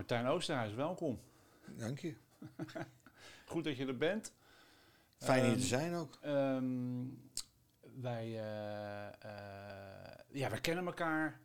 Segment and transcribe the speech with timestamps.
[0.00, 1.20] Martijn Oosterhuis, welkom.
[1.76, 2.14] Dank je.
[3.46, 4.32] Goed dat je er bent.
[5.16, 6.18] Fijn hier Ehm, te zijn ook.
[6.22, 7.04] Ehm,
[8.00, 11.40] wij, eh, eh, ja, wij kennen elkaar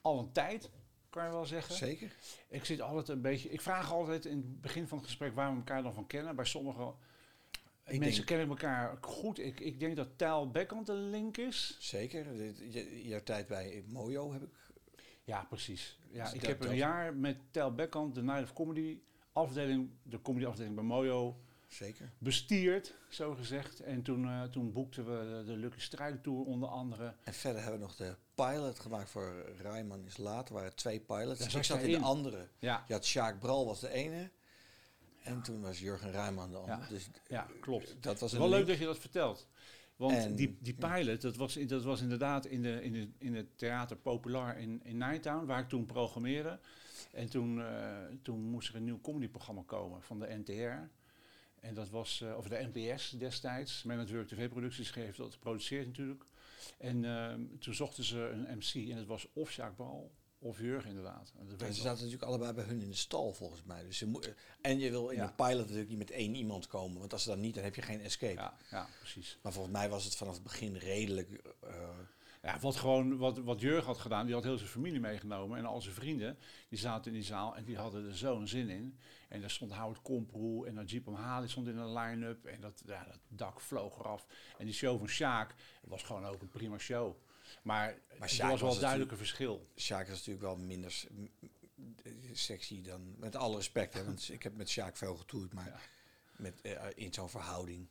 [0.00, 0.70] al een tijd,
[1.10, 1.74] kan je wel zeggen.
[1.74, 2.12] Zeker.
[2.48, 3.48] Ik zit altijd een beetje.
[3.48, 6.36] Ik vraag altijd in het begin van het gesprek waar we elkaar dan van kennen.
[6.36, 6.92] Bij sommige
[7.84, 9.38] Ik mensen denk, kennen elkaar goed.
[9.38, 11.76] Ik, ik denk dat Tijl Bekkant een link is.
[11.80, 12.34] zeker.
[12.72, 14.48] Je- Jouw tijd bij Mojo heb ik.
[15.28, 15.98] Ja, precies.
[16.10, 18.98] Ja, Dus ik dat- heb een jaar met Tijl Bekkant de Night of Comedy
[19.32, 22.10] afdeling, de comedy afdeling bij Mojo Zeker.
[22.18, 23.80] bestierd, zo gezegd.
[23.80, 27.14] En toen, eh, toen boekten we de, de Lucky Strike Tour onder andere.
[27.24, 30.48] En verder hebben we nog de pilot gemaakt voor Rijman is laat.
[30.48, 31.38] Er waren twee pilots.
[31.38, 32.48] Daar ik zat in de andere.
[32.58, 34.30] Ja, Je had Sjaak Bral was de ene.
[35.22, 36.80] En toen was Jurgen Rijman de andere.
[36.80, 36.88] Ja.
[36.88, 37.96] Dus ja klopt.
[38.02, 39.46] dat was wel leuk dat je dat vertelt.
[39.98, 43.34] Want En- die, die pilot, dat was, dat was inderdaad in, de, in, de, in
[43.34, 46.58] het theater Populair in, in Nighttown, waar ik toen programmeerde.
[47.12, 50.90] En toen, eh, toen moest er een nieuw comedyprogramma komen van de NTR.
[51.60, 55.86] En dat was, eh, of de NPS destijds, Man at Work TV-producties heeft dat geproduceerd
[55.86, 56.24] natuurlijk.
[56.78, 60.88] En ehm, toen zochten ze een MC en het was of Jacques Bal of Jurgen
[60.88, 61.32] inderdaad.
[61.58, 63.82] En ze zaten natuurlijk allebei bij hun in de stal volgens mij.
[63.84, 64.20] Dus ze mo-
[64.60, 65.26] en je wil in Ja.
[65.26, 66.98] de pilot natuurlijk niet met één iemand komen.
[66.98, 68.32] Want als ze dan niet, dan heb je geen escape.
[68.40, 69.38] Ja, ja, precies.
[69.42, 71.30] Maar volgens mij was het vanaf het begin redelijk...
[71.60, 71.88] eh,
[72.42, 75.58] Ja, wat gewoon, wat, wat Jurgen had gedaan, die had heel zijn familie meegenomen.
[75.58, 78.68] En al zijn vrienden, die zaten in die zaal en die hadden er zo'n zin
[78.68, 78.98] in.
[79.28, 82.44] En daar stond Howard Komproe en Najib Amhali stond in een line-up.
[82.44, 84.26] En dat, ja, dat dak vloog eraf.
[84.58, 87.16] En die show van Sjaak was gewoon ook een prima show.
[87.62, 88.18] Maar, er
[88.48, 89.66] was wel een duidelijke verschil.
[89.76, 91.04] Sjaak is natuurlijk wel minder
[92.32, 93.14] sexy dan...
[93.18, 95.52] Met alle respect, hè, want ik heb met Sjaak veel getoerd.
[95.54, 95.78] Maar Ja.
[96.36, 97.88] met, eh, in zo'n verhouding...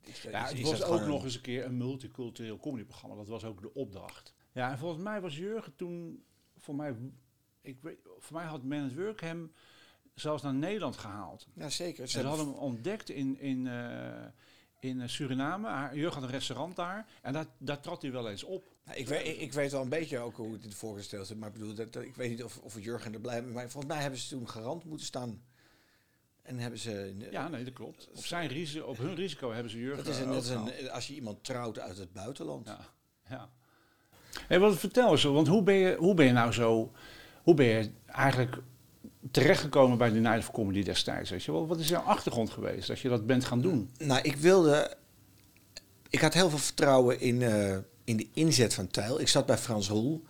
[0.00, 3.16] is- Ja, is- het was ook nog eens een keer een multicultureel comedyprogramma.
[3.16, 4.34] Dat was ook de opdracht.
[4.52, 6.24] Ja, en volgens mij was Jurgen toen,
[6.56, 6.96] voor mij,
[7.60, 9.52] ik weet, voor mij had Man at Work hem
[10.14, 11.46] zelfs naar Nederland gehaald.
[11.54, 12.02] Ja, zeker.
[12.02, 14.24] En Ze hadden hem ontdekt in, in, eh,
[14.80, 15.94] in eh, Suriname.
[15.96, 17.06] Jurgen had een restaurant daar.
[17.22, 18.73] En daar, daar trad hij wel eens op.
[18.86, 21.36] Nou, ik, weet, ik, weet wel een beetje ook hoe het in de voorgesteld is.
[21.36, 23.70] Maar ik bedoel, dat, dat- ik weet niet of, of Jurgen er blij mee Maar
[23.70, 25.42] volgens mij hebben ze toen garant moeten staan.
[26.42, 27.14] En hebben ze...
[27.30, 28.08] Ja, nee, dat klopt.
[28.14, 30.80] Op, zijn risico, op hun risico hebben ze Jurgen dat is een, als opgehaald.
[30.80, 32.66] een, als je iemand trouwt uit het buitenland.
[32.66, 32.80] Ja,
[33.28, 33.50] ja.
[34.48, 36.92] Hey, wat vertel eens, want hoe ben, je, hoe ben je nou zo...
[37.42, 38.56] Hoe ben je eigenlijk
[39.30, 41.30] terechtgekomen bij de Night of Comedy destijds?
[41.30, 41.52] Weet je?
[41.52, 41.66] wel?
[41.66, 43.90] Wat is jouw achtergrond geweest dat je dat bent gaan doen?
[43.98, 44.96] Nou, ik wilde...
[46.10, 49.20] Ik had heel veel vertrouwen in, eh, in de inzet van Tijl.
[49.20, 50.24] Ik zat bij Frans Roel.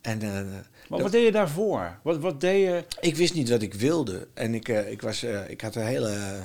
[0.00, 0.46] En eh,
[0.88, 1.98] Maar wat deed je daarvoor?
[2.02, 2.84] Wat, wat deed je...
[3.00, 4.28] ik wist niet wat ik wilde.
[4.34, 6.40] En ik, eh, ik, was, eh, ik had een hele...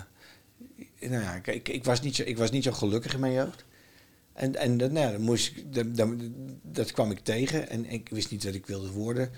[1.00, 3.34] nou ja, ik, ik, ik, was niet zo, ik was niet zo gelukkig in mijn
[3.34, 3.66] jeugd.
[4.34, 5.95] En, en dat, nou ja, dan moest ik,
[6.61, 7.69] dat, kwam ik tegen.
[7.69, 9.31] En ik wist niet wat ik wilde worden.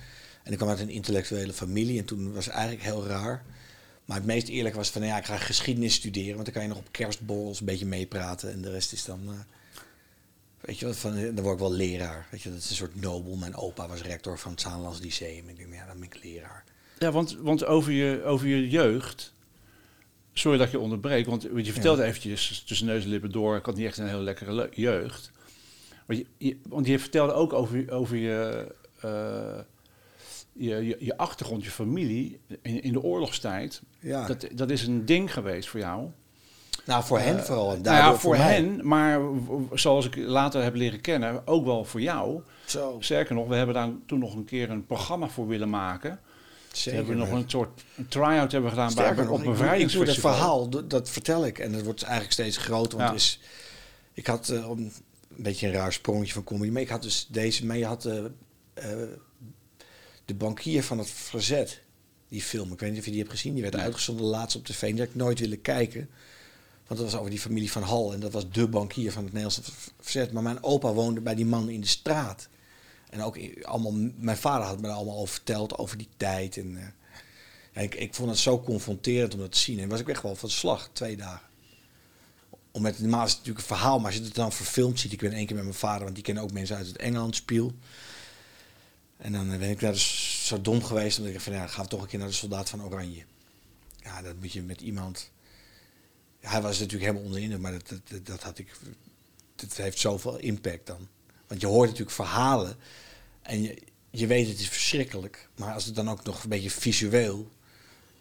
[0.44, 2.00] En ik kwam uit een intellectuele familie.
[2.00, 3.44] En toen was het eigenlijk heel raar.
[4.06, 5.02] Maar het meest eerlijk was van...
[5.02, 6.34] Nou ja, ik ga geschiedenis studeren.
[6.34, 8.52] Want dan kan je nog op kerstborrels een beetje meepraten.
[8.52, 9.46] En de rest is dan...
[10.66, 12.28] eh, weet je van, dan word ik wel leraar.
[12.31, 13.36] Weet je, dat is een soort nobel.
[13.36, 15.50] Mijn opa was rector van het Zaanlands Lyceum.
[15.50, 16.64] Ik denk, ja, dan ben ik leraar.
[17.00, 19.34] Ja, want, want over, je, over je jeugd...
[20.34, 23.58] Sorry dat ik je onderbreek, want je vertelde eventjes tussen neus en lippen door...
[23.58, 25.31] ik had niet echt een hele lekkere le- jeugd.
[26.08, 28.68] Maar je, je- want je vertelde ook over, over je,
[29.02, 29.59] eh,
[30.53, 33.82] je, je, je achtergrond, je familie in, in de oorlogstijd.
[34.00, 34.28] Ja.
[34.28, 36.09] Dat, dat is een ding geweest voor jou.
[36.85, 37.73] Nou, voor hen vooral.
[37.73, 38.53] En Nou ja, voor mij.
[38.56, 39.19] hen, maar
[39.73, 42.41] zoals ik later heb leren kennen, ook wel voor jou.
[42.66, 46.19] Zo, Sterker nog, we hebben daar toen nog een keer een programma voor willen maken.
[46.72, 46.94] Zeker.
[46.94, 49.51] hebben we nog een soort try-out hebben gedaan bij, Sterker op nog, doe- ik doe
[49.53, 50.31] het bevrijdingsfestival.
[50.34, 51.59] verhaal, dat, dat vertel ik.
[51.59, 52.97] En dat wordt eigenlijk steeds groter.
[52.97, 53.16] Want Ja.
[53.16, 53.40] is,
[54.13, 54.91] ik had eh, een
[55.29, 56.72] beetje een raar sprongetje van comedy.
[56.72, 57.79] Maar ik had dus deze mee.
[57.79, 58.17] Je had eh,
[58.73, 59.07] eh,
[60.25, 61.81] de bankier van het verzet.
[62.29, 63.53] Die film, ik weet niet of je die hebt gezien.
[63.53, 64.90] Die werd uitgezonden laatst op tv.
[64.91, 66.09] Die had ik nooit willen kijken.
[66.88, 68.13] Want dat was over die familie van Hal.
[68.13, 70.32] En dat was de bankier van het Nederlandse verzet.
[70.32, 72.47] Maar mijn opa woonde bij die man in de straat.
[73.09, 76.58] En ook allemaal, mijn vader had me daar allemaal over verteld, over die tijd.
[76.58, 76.96] En,
[77.73, 79.79] eh, ik, ik vond het zo confronterend om dat te zien.
[79.79, 81.47] En was ik echt wel van slag, twee dagen.
[82.72, 85.11] Omdat normaal is natuurlijk een verhaal, maar als je het dan verfilmd ziet.
[85.11, 87.35] Ik ben één keer met mijn vader, want die kennen ook mensen uit het Engeland
[87.35, 87.73] spiel.
[89.17, 91.67] En dan eh, ben ik daar dus zo dom geweest, omdat ik dacht van ja,
[91.67, 93.23] gaan we toch een keer naar de soldaat van Oranje.
[94.03, 95.32] Ja, dat moet je met iemand.
[96.46, 98.72] Ja, hij was natuurlijk helemaal onderin, maar dat, dat, dat, had ik.
[99.56, 101.08] Dat heeft zoveel impact dan.
[101.47, 102.76] Want je hoort natuurlijk verhalen
[103.42, 103.78] en je,
[104.09, 105.50] je weet het is verschrikkelijk.
[105.56, 107.47] Maar als het dan ook nog een beetje visueel.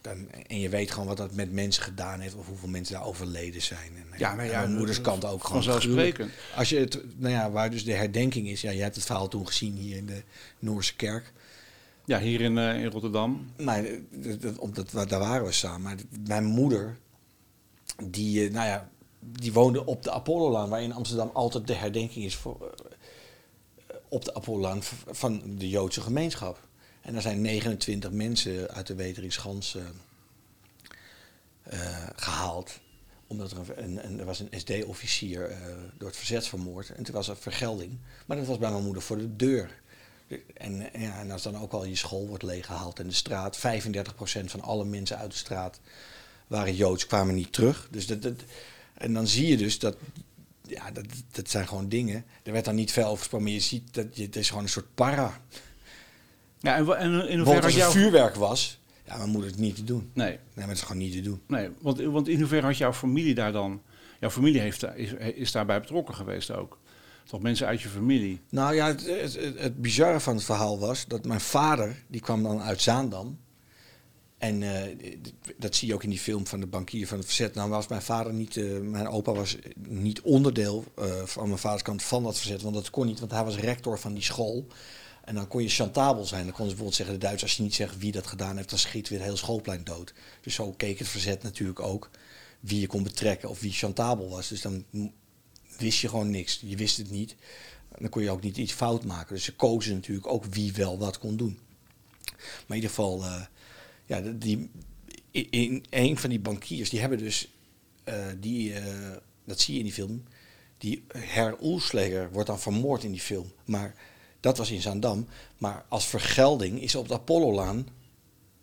[0.01, 2.35] Dan, en je weet gewoon wat dat met mensen gedaan heeft.
[2.35, 3.93] Of hoeveel mensen daar overleden zijn.
[3.97, 4.67] En, Ja, maar ja,
[5.01, 5.63] kant ook gewoon.
[5.63, 6.33] vanzelfsprekend.
[6.57, 8.61] Als je het, nou ja, waar dus de herdenking is.
[8.61, 10.23] Ja, je hebt het verhaal toen gezien hier in de
[10.59, 11.33] Noorse kerk.
[12.05, 13.53] Ja, hier in, eh, in Rotterdam.
[13.57, 15.83] Nee, dat- dat- daar waren we samen.
[15.83, 16.99] Maar mijn moeder,
[17.97, 18.91] die, eh, nou ja,
[19.27, 22.75] die woonde op de Apollolaan, waar in Amsterdam altijd de herdenking is voor,
[23.87, 26.69] eh, op de Apollolaan van de Joodse gemeenschap.
[27.01, 29.83] En daar zijn 29 mensen uit de Weteringschans eh,
[31.63, 32.81] eh, gehaald.
[33.27, 35.57] Omdat er, een, er was een SD-officier
[35.99, 36.91] door het verzet vermoord.
[36.91, 37.99] En toen was er vergelding.
[38.27, 39.83] Maar dat was bij mijn moeder voor de deur.
[40.55, 43.61] En, ja, en als dan ook al je school wordt leeggehaald en de straat, 35%
[44.45, 45.81] van alle mensen uit de straat
[46.47, 47.89] waren Joods, kwamen niet terug.
[47.91, 48.35] Dus dat, dat,
[48.95, 49.97] en dan zie je dus dat,
[50.63, 52.25] ja, dat, dat zijn gewoon dingen.
[52.43, 54.63] Er werd dan niet veel over gesproken, maar je ziet dat je, het is gewoon
[54.63, 55.41] een soort para.
[56.61, 57.91] Ja, en, in hoeverre als er jouw...
[57.91, 60.11] vuurwerk was, ja, mijn moeder het niet te doen.
[60.13, 61.41] Nee, Nee, maar het is gewoon niet te doen.
[61.47, 63.83] nee want, want in hoeverre had jouw familie daar dan...
[64.21, 66.79] Jouw familie heeft, is, is daarbij betrokken geweest ook.
[67.25, 68.41] Toch mensen uit je familie.
[68.49, 72.21] Nou ja, het, het, het, het bizarre van het verhaal was dat mijn vader, die
[72.21, 73.39] kwam dan uit Zaandam.
[74.45, 75.11] En eh,
[75.57, 77.55] dat zie je ook in die film van de bankier van het verzet.
[77.55, 79.57] Nou was mijn vader niet, eh, mijn opa was
[79.89, 82.63] niet onderdeel eh, van mijn vaders kant van dat verzet.
[82.63, 84.67] Want dat kon niet, want hij was rector van die school.
[85.25, 86.45] En dan kon je chantabel zijn.
[86.45, 88.71] Dan konden ze bijvoorbeeld zeggen, de Duitsers, als je niet zegt wie dat gedaan heeft,
[88.71, 90.15] dan schiet weer het hele schoolplein dood.
[90.41, 92.11] Dus zo keek het verzet natuurlijk ook
[92.61, 94.49] wie je kon betrekken of wie chantabel was.
[94.49, 94.85] Dus dan
[95.79, 96.61] wist je gewoon niks.
[96.65, 97.37] Je wist het niet.
[97.99, 99.35] Dan kon je ook niet iets fout maken.
[99.35, 101.59] Dus ze kozen natuurlijk ook wie wel wat kon doen.
[102.37, 103.25] Maar in ieder geval,
[104.07, 104.71] ja, die,
[105.31, 107.49] in, een van die bankiers, die hebben dus,
[108.05, 110.25] eh, die, eh, dat zie je in die film,
[110.79, 113.53] die Herr wordt dan vermoord in die film.
[113.65, 113.95] Maar
[114.41, 115.27] dat was in Zaandam.
[115.59, 117.87] Maar als vergelding is op de Apollolaan,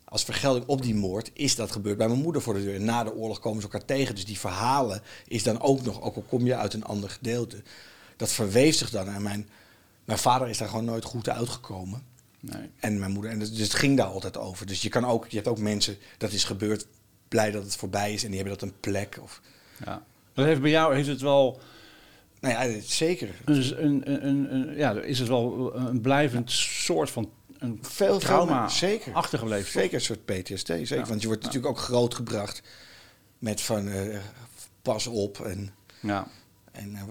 [0.05, 2.75] als vergelding op die moord, is dat gebeurd bij mijn moeder voor de deur.
[2.75, 4.15] En na de oorlog komen ze elkaar tegen.
[4.15, 7.63] Dus die verhalen is dan ook nog, ook al kom je uit een ander gedeelte,
[8.17, 9.07] dat verweeft zich dan.
[9.07, 9.49] En mijn,
[10.05, 12.03] mijn vader is daar gewoon nooit goed uitgekomen.
[12.41, 12.69] Nee.
[12.79, 13.31] En mijn moeder.
[13.31, 14.65] En dus het ging daar altijd over.
[14.65, 16.87] Dus je, kan ook, je hebt ook mensen, dat is gebeurd,
[17.27, 18.21] blij dat het voorbij is.
[18.23, 19.17] En die hebben dat een plek.
[19.21, 19.41] Of,
[19.85, 20.03] Ja.
[20.33, 21.59] Dat heeft bij jou heeft het wel
[22.39, 23.29] nou ja, zeker.
[23.45, 28.67] een, een, een, een- ja, is het wel een blijvend soort van een Veel trauma
[28.67, 29.13] zeker.
[29.13, 29.71] achtergebleven.
[29.71, 30.65] Zeker een soort PTSD.
[30.67, 30.95] Zeker.
[30.97, 31.05] Ja.
[31.05, 31.47] Want je wordt Ja.
[31.47, 32.61] natuurlijk ook grootgebracht
[33.39, 34.17] met van eh,
[34.81, 35.39] pas op.
[35.39, 36.27] En, Ja.
[36.71, 37.01] en, eh,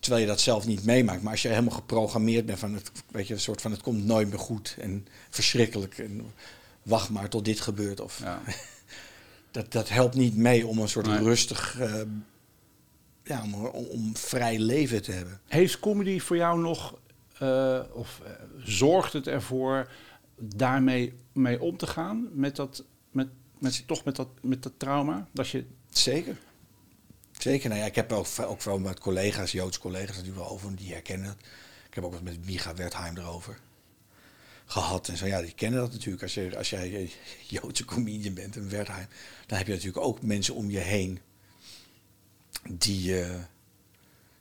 [0.00, 1.22] terwijl je dat zelf niet meemaakt.
[1.22, 4.04] Maar als je helemaal geprogrammeerd bent van het, weet je, een soort van het komt
[4.04, 4.76] nooit meer goed.
[4.80, 5.98] En verschrikkelijk.
[5.98, 6.32] En
[6.82, 8.00] wacht maar tot dit gebeurt.
[8.00, 8.40] Of, ja.
[9.50, 11.22] dat, dat helpt niet mee om een soort Nee.
[11.22, 12.02] rustig, eh,
[13.24, 15.40] ja, om, om, om vrij leven te hebben.
[15.46, 16.98] Heeft comedy voor jou nog,
[17.38, 18.32] eh, of eh,
[18.64, 19.90] zorgt het ervoor
[20.38, 22.28] daarmee mee om te gaan?
[22.32, 23.28] Met dat, met,
[23.58, 25.28] met, toch met dat, met dat trauma?
[25.32, 26.36] Dat je, Zeker.
[27.38, 27.68] Zeker.
[27.68, 30.92] Nou ja, ik heb ook, ook wel met collega's, Joodse collega's natuurlijk wel over, die
[30.92, 31.38] herkennen het.
[31.88, 33.58] Ik heb ook wat met Micha Wertheim erover
[34.66, 35.08] gehad.
[35.08, 36.22] En zo, ja, die kennen dat natuurlijk.
[36.22, 37.10] Als, je, als jij eh,
[37.46, 39.06] Joodse comedian bent, een Wertheim,
[39.46, 41.20] dan heb je natuurlijk ook mensen om je heen
[42.70, 43.40] die, eh,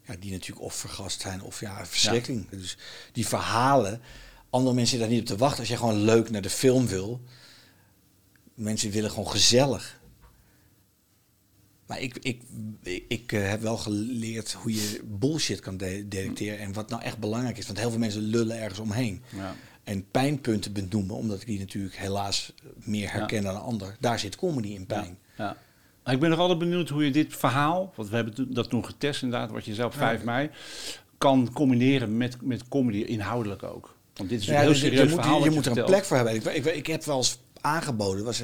[0.04, 2.50] ja, die natuurlijk of vergast zijn of ja, verschrikking.
[2.50, 2.78] Dus
[3.12, 4.02] die verhalen,
[4.50, 5.60] andere mensen zitten daar niet op te wachten.
[5.60, 7.22] Als je gewoon leuk naar de film wil,
[8.54, 10.00] mensen willen gewoon gezellig.
[11.88, 12.42] Maar ik, ik,
[12.84, 17.02] ik, ik, eh, heb wel geleerd hoe je bullshit kan de- detecteren en wat nou
[17.02, 17.66] echt belangrijk is.
[17.66, 19.22] Want heel veel mensen lullen ergens omheen.
[19.36, 19.56] ja.
[19.84, 22.54] En pijnpunten benoemen, omdat ik die natuurlijk helaas
[22.84, 23.96] meer herken dan een ander.
[24.00, 25.18] Daar zit comedy in pijn.
[25.38, 25.58] Ja.
[26.06, 29.22] Ik ben nog altijd benieuwd hoe je dit verhaal, want we hebben dat toen getest
[29.24, 30.50] inderdaad, wat je op 5 mei,
[31.18, 33.96] kan combineren met, met comedy inhoudelijk ook.
[34.14, 35.66] Want dit is Ja, een heel dus je- serieus je moet, verhaal je, wat moet
[35.66, 36.36] er een plek voor hebben.
[36.36, 38.42] Ik, ik, ik heb wel eens aangeboden, was,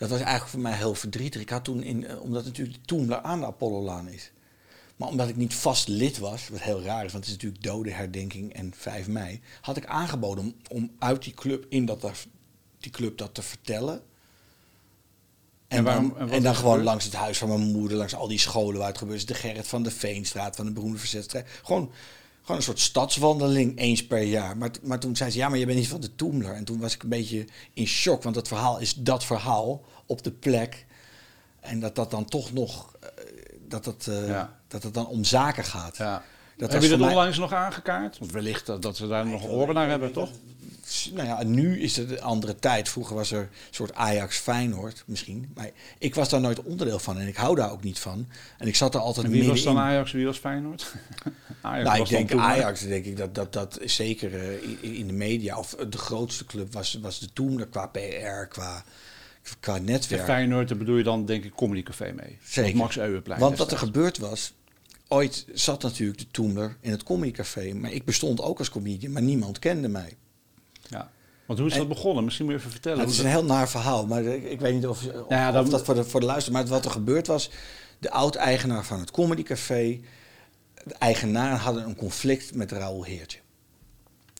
[0.00, 1.40] dat was eigenlijk voor mij heel verdrietig.
[1.40, 4.30] Ik had toen, in, eh, omdat natuurlijk de Toemler aan de Apollolaan is.
[4.96, 7.62] Maar omdat ik niet vast lid was, wat heel raar is, want het is natuurlijk
[7.62, 12.12] dode herdenking en 5 mei, had ik aangeboden om, om uit die club, in dat,
[12.78, 14.02] die club dat te vertellen.
[15.68, 16.84] En, En waarom- en dan gewoon gebeurd?
[16.84, 19.26] langs het huis van mijn moeder, langs al die scholen waar het gebeurt is.
[19.26, 21.46] De Gerrit van de Veenstraat, van de beroemde Verzetstraat.
[21.62, 21.90] Gewoon,
[22.40, 24.56] gewoon een soort stadswandeling eens per jaar.
[24.56, 26.54] Maar, maar toen zei ze, ja, maar je bent niet van de Toemler.
[26.54, 30.22] En toen was ik een beetje in shock, want dat verhaal is dat verhaal op
[30.22, 30.86] de plek.
[31.60, 33.08] En dat dat dan toch nog, eh,
[33.68, 34.56] dat, dat, eh, Ja.
[34.68, 35.96] dat het dan om zaken gaat.
[35.96, 36.22] Ja.
[36.56, 38.18] Dat Heb je dat mij- onlangs nog aangekaart?
[38.18, 40.30] Want wellicht dat, dat ze daar nog oren naar hebben, toch?
[41.12, 42.88] Nou ja, nu is het een andere tijd.
[42.88, 45.50] Vroeger was er een soort Ajax-Feyenoord misschien.
[45.54, 48.28] Maar ik was daar nooit onderdeel van en ik hou daar ook niet van.
[48.58, 49.78] En ik zat er altijd En wie was dan.
[49.78, 50.86] Ajax, wie was Feyenoord?
[51.60, 52.34] Ajax Nou, ik was dan denk?
[52.34, 56.44] Ajax, denk ik dat dat, dat is zeker eh, in, de media, of de grootste
[56.44, 58.84] club was, was de Toemler qua PR, qua,
[59.60, 60.24] qua En netwerk.
[60.24, 62.38] Feyenoord, daar bedoel je dan denk ik Comedy Café mee.
[62.44, 62.76] Zeker.
[62.76, 63.40] Max Euwenplein.
[63.40, 64.52] Want wat er gebeurd was,
[65.08, 69.22] ooit zat natuurlijk de Toemler in het comedycafé, maar ik bestond ook als comedian, maar
[69.22, 70.16] niemand kende mij.
[70.90, 71.10] Ja.
[71.46, 72.24] Want hoe is dat En- begonnen?
[72.24, 72.98] Misschien moet je even vertellen.
[72.98, 75.50] Nou, het is een heel naar verhaal, maar ik, ik weet niet of, of, ja,
[75.52, 76.52] dan- of dat voor de, voor de luister.
[76.52, 77.50] Maar wat er gebeurd was,
[77.98, 80.00] de oud-eigenaar van het Comedy Café,
[80.84, 83.38] de eigenaar hadden een conflict met Raoul Heertje.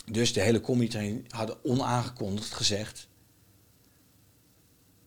[0.07, 3.09] Dus de hele comedy hadden onaangekondigd gezegd,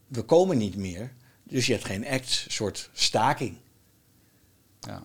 [0.08, 3.58] we komen niet meer, dus je hebt geen act, soort staking.
[4.80, 5.04] ja.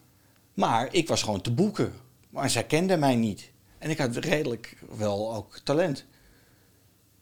[0.54, 1.92] Maar ik was gewoon te boeken.
[2.30, 3.50] Maar zij kenden mij niet.
[3.78, 6.04] En ik had redelijk wel ook talent.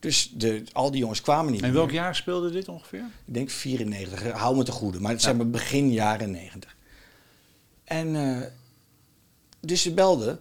[0.07, 1.77] Dus de, al die jongens kwamen niet En meer.
[1.77, 3.05] welk jaar speelde dit ongeveer?
[3.27, 5.01] Ik denk 94, hou me te goede.
[5.01, 5.27] Maar het Ja.
[5.27, 6.77] zijn maar begin jaren 90.
[7.85, 8.47] En eh,
[9.61, 10.41] dus ze belden.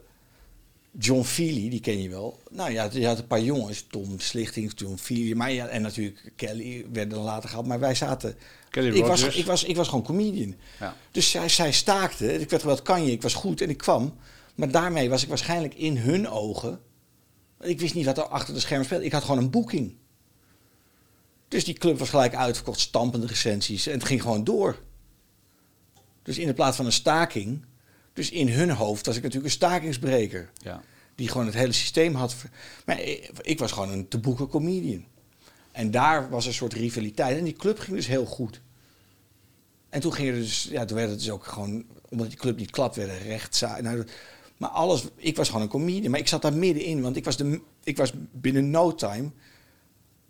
[1.00, 2.40] John Feely, die ken je wel.
[2.52, 3.86] Nou ja, je had een paar jongens.
[3.90, 5.34] Tom Slichting, John Feely.
[5.36, 7.68] Maar ja, en natuurlijk Kelly werden dan later gehaald.
[7.68, 8.36] Maar wij zaten...
[8.70, 10.56] Kelly Ik was, ik, was, ik was gewoon comedian.
[10.80, 10.96] Ja.
[11.12, 12.40] Dus zij, zij staakte.
[12.40, 13.12] Ik werd wat kan je?
[13.12, 14.14] Ik was goed en ik kwam.
[14.56, 16.80] Maar daarmee was ik waarschijnlijk in hun ogen.
[17.60, 19.06] Ik wist niet wat er achter de schermen speelde.
[19.06, 19.96] Ik had gewoon een boeking.
[21.48, 23.88] Dus die club was gelijk uitverkocht, stampende recensies.
[23.88, 24.80] En het ging gewoon door.
[26.24, 27.66] Dus in de plaats van een staking.
[28.14, 30.52] Dus in hun hoofd was ik natuurlijk een stakingsbreker.
[30.62, 30.84] Ja.
[31.16, 32.36] Die gewoon het hele systeem had.
[32.86, 33.00] Maar
[33.42, 35.06] ik, was gewoon een te boeken comedian.
[35.72, 37.38] En daar was een soort rivaliteit.
[37.38, 38.62] En die club ging dus heel goed.
[39.90, 42.58] En toen ging er dus, ja, toen werd het dus ook gewoon, omdat die club
[42.58, 43.82] niet klapt, werden rechtszaak.
[43.82, 44.06] Nou,
[44.58, 47.38] maar alles, ik was gewoon een comedian, maar ik zat daar middenin, want ik was,
[47.38, 49.30] de, ik was binnen no time,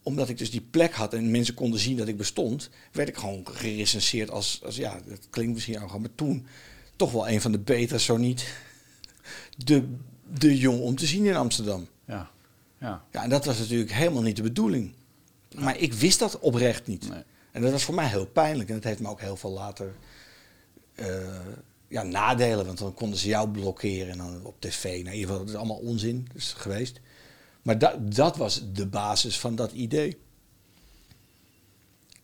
[0.04, 3.18] omdat ik dus die plek had en mensen konden zien dat ik bestond, werd ik
[3.18, 6.46] gewoon gerecenseerd als, als ja, dat klinkt misschien arrogant, maar toen
[6.96, 8.54] toch wel een van de betere, zo niet
[9.58, 9.88] de,
[10.34, 11.88] de jong om te zien in Amsterdam.
[12.06, 12.30] Ja.
[12.80, 13.04] Ja.
[13.12, 14.94] Ja, en dat was natuurlijk helemaal niet de bedoeling.
[15.56, 17.10] Maar ik wist dat oprecht niet.
[17.10, 17.24] Nee.
[17.52, 18.70] En dat was voor mij heel pijnlijk.
[18.70, 19.96] En dat heeft me ook heel veel later
[20.96, 21.08] eh,
[21.96, 22.66] ja, nadelen.
[22.66, 24.84] Want dan konden ze jou blokkeren en dan op tv.
[24.84, 27.00] Nou, in ieder geval, dat is allemaal onzin is geweest.
[27.62, 30.18] Maar da dat was de basis van dat idee.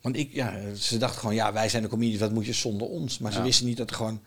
[0.01, 2.87] Want ik, ja, ze dachten gewoon, ja, wij zijn de comedians, wat moet je zonder
[2.87, 3.17] ons?
[3.19, 3.43] Maar ze Ja.
[3.43, 4.21] wisten niet dat, gewoon,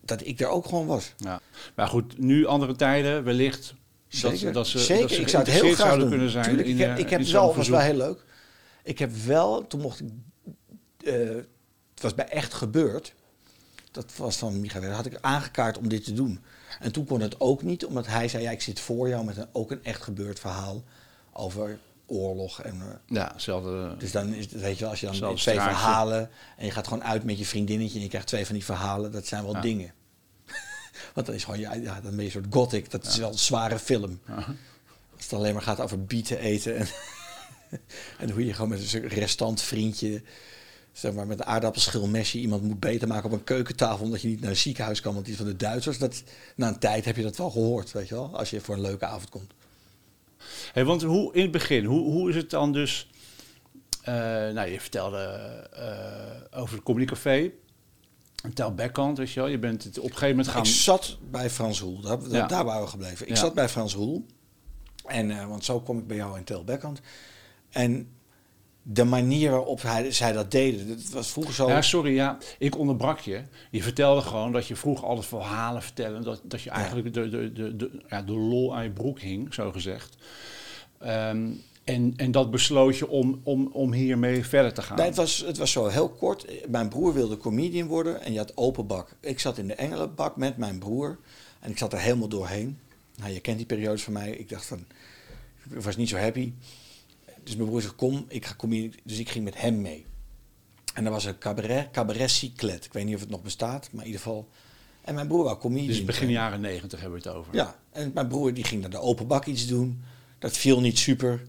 [0.00, 1.12] dat ik er ook gewoon was.
[1.16, 1.40] ja.
[1.76, 3.74] Maar goed, nu andere tijden, wellicht.
[4.08, 5.02] Zeker, Dat, dat ze, zeker.
[5.02, 6.08] Dat ze ik zou het heel graag zouden doen.
[6.08, 6.44] kunnen zijn.
[6.44, 8.24] Tuurlijk, in, ik heb, eh, ik heb wel, was wel heel leuk.
[8.82, 10.06] Ik heb wel, toen mocht ik,
[11.04, 11.14] eh,
[11.94, 13.14] het was bij Echt Gebeurd.
[13.98, 16.40] Dat was van Michael, Werner, had ik aangekaart om dit te doen.
[16.80, 19.36] En toen kon het ook niet, omdat hij zei, ja, ik zit voor jou met
[19.36, 20.82] een, ook een echt gebeurd verhaal
[21.32, 22.60] over oorlog.
[22.62, 22.86] En, eh,
[23.16, 23.94] Ja, hetzelfde.
[23.98, 25.62] dus dan is het, weet je wel, als je dan twee straatje.
[25.62, 28.64] verhalen en je gaat gewoon uit met je vriendinnetje en je krijgt twee van die
[28.64, 29.60] verhalen, dat zijn wel Ja.
[29.60, 29.92] dingen.
[31.14, 33.32] Want dan is gewoon, ja, ja, dan ben je een soort gothic, dat is wel
[33.32, 34.20] een zware film.
[35.16, 36.88] Als het alleen maar gaat over bieten eten en,
[38.18, 40.22] en hoe je gewoon met een restant vriendje,
[40.98, 44.40] zeg maar met een aardappelschilmesje iemand moet beter maken op een keukentafel omdat je niet
[44.40, 45.98] naar een ziekenhuis kan, want die van de Duitsers.
[45.98, 46.22] Dat,
[46.56, 48.80] na een tijd heb je dat wel gehoord, weet je wel, als je voor een
[48.80, 49.52] leuke avond komt.
[50.72, 53.10] Hey, want hoe, in het begin, hoe, hoe is het dan dus...
[54.02, 55.18] eh, nou, je vertelde
[55.72, 57.50] eh, over het Communicafé.
[58.42, 59.48] Een tel backhand, weet je wel.
[59.48, 60.62] Je bent het op een gegeven moment gaan...
[60.62, 62.46] Ik zat bij Frans Hoel, daar, daar- Ja.
[62.46, 63.26] daar waren we gebleven.
[63.26, 63.38] Ik Ja.
[63.38, 64.26] zat bij Frans Hoel,
[65.06, 66.64] en, eh, want zo kom ik bij jou in Tel.
[67.70, 68.08] En
[68.90, 71.68] de manier waarop hij, zij dat deden, dat was vroeger zo...
[71.68, 73.42] Ja, sorry, ja, ik onderbrak je.
[73.70, 76.20] Je vertelde gewoon dat je vroeger altijd verhalen vertelde.
[76.20, 79.54] Dat, dat je eigenlijk de, de, de, de, ja, de lol aan je broek hing,
[79.54, 80.16] zo gezegd.
[80.98, 81.50] Ehm,
[81.84, 84.96] en, en dat besloot je om, om, om hiermee verder te gaan.
[84.96, 86.68] Nee, het, was, het was zo heel kort.
[86.68, 89.16] Mijn broer wilde comedian worden en je had open bak.
[89.20, 91.18] Ik zat in de Engelenbak met mijn broer
[91.60, 92.78] en ik zat er helemaal doorheen.
[93.16, 94.30] Nou, je kent die periodes van mij.
[94.30, 94.84] Ik dacht van,
[95.70, 96.52] ik was niet zo happy.
[97.48, 98.92] Dus mijn broer zei, kom, ik ga comedian.
[99.04, 100.06] Dus ik ging met hem mee.
[100.94, 102.84] En er was een cabaret, cabaret cyclet.
[102.84, 104.48] Ik weet niet of het nog bestaat, maar in ieder geval.
[105.00, 105.86] En mijn broer wou comedian.
[105.86, 107.54] dus begin jaren negentig hebben we het over.
[107.54, 110.02] Ja, en mijn broer die ging naar de open bak iets doen.
[110.38, 111.42] Dat viel niet super.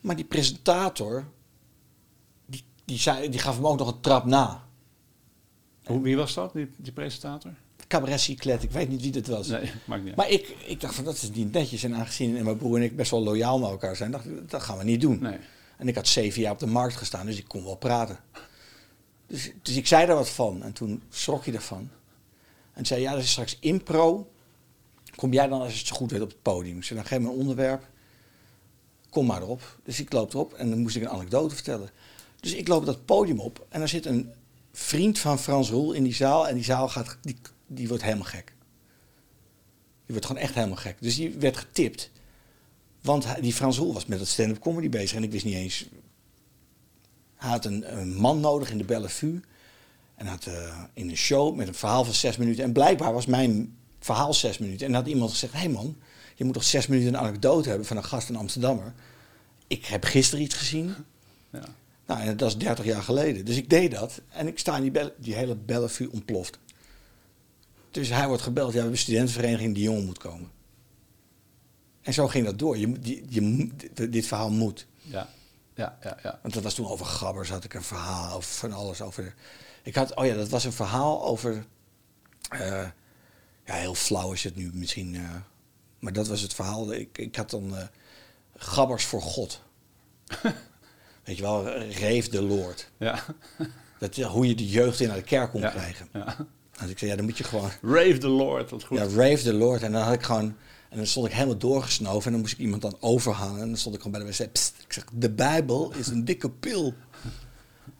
[0.00, 1.24] Maar die presentator,
[2.46, 4.64] die, die, zei, die gaf hem ook nog een trap na.
[5.84, 7.54] Hoe, wie was dat, die, die presentator?
[7.88, 9.48] Cabaret Cyclet, ik weet niet wie dat was.
[9.48, 10.16] Nee, maakt niet.
[10.16, 11.82] Maar ik, ik dacht van dat is niet netjes.
[11.82, 14.62] En aangezien mijn broer en ik best wel loyaal naar elkaar zijn, dacht ik, dat
[14.62, 15.18] gaan we niet doen.
[15.20, 15.38] Nee.
[15.76, 18.18] En ik had zeven jaar op de markt gestaan, dus ik kon wel praten.
[19.26, 20.62] Dus, dus ik zei daar wat van.
[20.62, 21.90] En toen schrok hij ervan.
[22.72, 24.30] En zei, ja, dat is straks impro.
[25.14, 26.76] Kom jij dan, als je het zo goed weet, op het podium?
[26.76, 27.88] Ik zei, dan geef me een onderwerp.
[29.10, 29.78] Kom maar erop.
[29.84, 31.90] Dus ik loop erop en dan moest ik een anekdote vertellen.
[32.40, 34.32] Dus ik loop dat podium op en er zit een
[34.72, 36.48] vriend van Frans Roel in die zaal.
[36.48, 37.36] En die zaal gaat, die,
[37.66, 38.54] die wordt helemaal gek.
[40.04, 40.96] Die wordt gewoon echt helemaal gek.
[41.00, 42.10] Dus die werd getipt.
[43.02, 45.16] Want die Frans Roel was met het stand-up comedy bezig.
[45.16, 45.86] En ik wist niet eens...
[47.36, 49.40] Hij had een, een man nodig in de Bellevue.
[50.14, 52.64] En had eh, in een show met een verhaal van zes minuten.
[52.64, 54.86] En blijkbaar was mijn verhaal zes minuten.
[54.86, 55.52] En had iemand gezegd...
[55.52, 55.96] Hé hey man,
[56.34, 58.92] je moet toch zes minuten een anekdote hebben van een gast in Amsterdammer.
[59.66, 60.94] ik heb gisteren iets gezien.
[61.52, 61.64] Ja.
[62.06, 63.44] Nou, en dat is 30 jaar geleden.
[63.44, 64.20] Dus ik deed dat.
[64.28, 66.58] En ik sta in die, Belle- die hele Bellevue ontploft.
[67.96, 68.66] Dus hij wordt gebeld.
[68.66, 70.50] Ja, we hebben een studentenvereniging die jongen moet komen.
[72.02, 72.78] En zo ging dat door.
[72.78, 74.86] Je, moet- je, je, dit- verhaal moet.
[75.02, 75.28] Ja,
[75.74, 76.18] ja, ja.
[76.22, 76.38] ja.
[76.42, 79.00] Want dat was toen over gabbers, had ik een verhaal over van alles.
[79.02, 79.34] Over,
[79.82, 81.64] ik had, oh ja, dat was een verhaal over.
[82.48, 82.88] eh,
[83.64, 85.14] ja, heel flauw is het nu misschien.
[85.14, 85.34] eh,
[85.98, 86.92] maar dat was het verhaal.
[86.92, 87.84] Ik, ik had dan eh,
[88.56, 89.62] gabbers voor God.
[91.24, 92.90] Weet je wel, reef de Lord.
[92.98, 93.24] ja.
[93.98, 95.70] Dat, hoe je de jeugd in naar de kerk kon Ja.
[95.70, 96.08] krijgen.
[96.12, 96.36] ja.
[96.80, 97.70] Dus ik zei, ja, dan moet je gewoon.
[97.82, 98.98] Rave the Lord, wat goed.
[98.98, 99.82] Ja, rave the Lord.
[99.82, 100.56] En dan had ik gewoon.
[100.90, 102.24] En dan stond ik helemaal doorgesnoven.
[102.24, 103.60] En dan moest ik iemand dan overhalen.
[103.60, 104.52] En dan stond ik gewoon bij de wc.
[104.52, 106.94] Psst, ik zeg, de Bijbel is een dikke pil.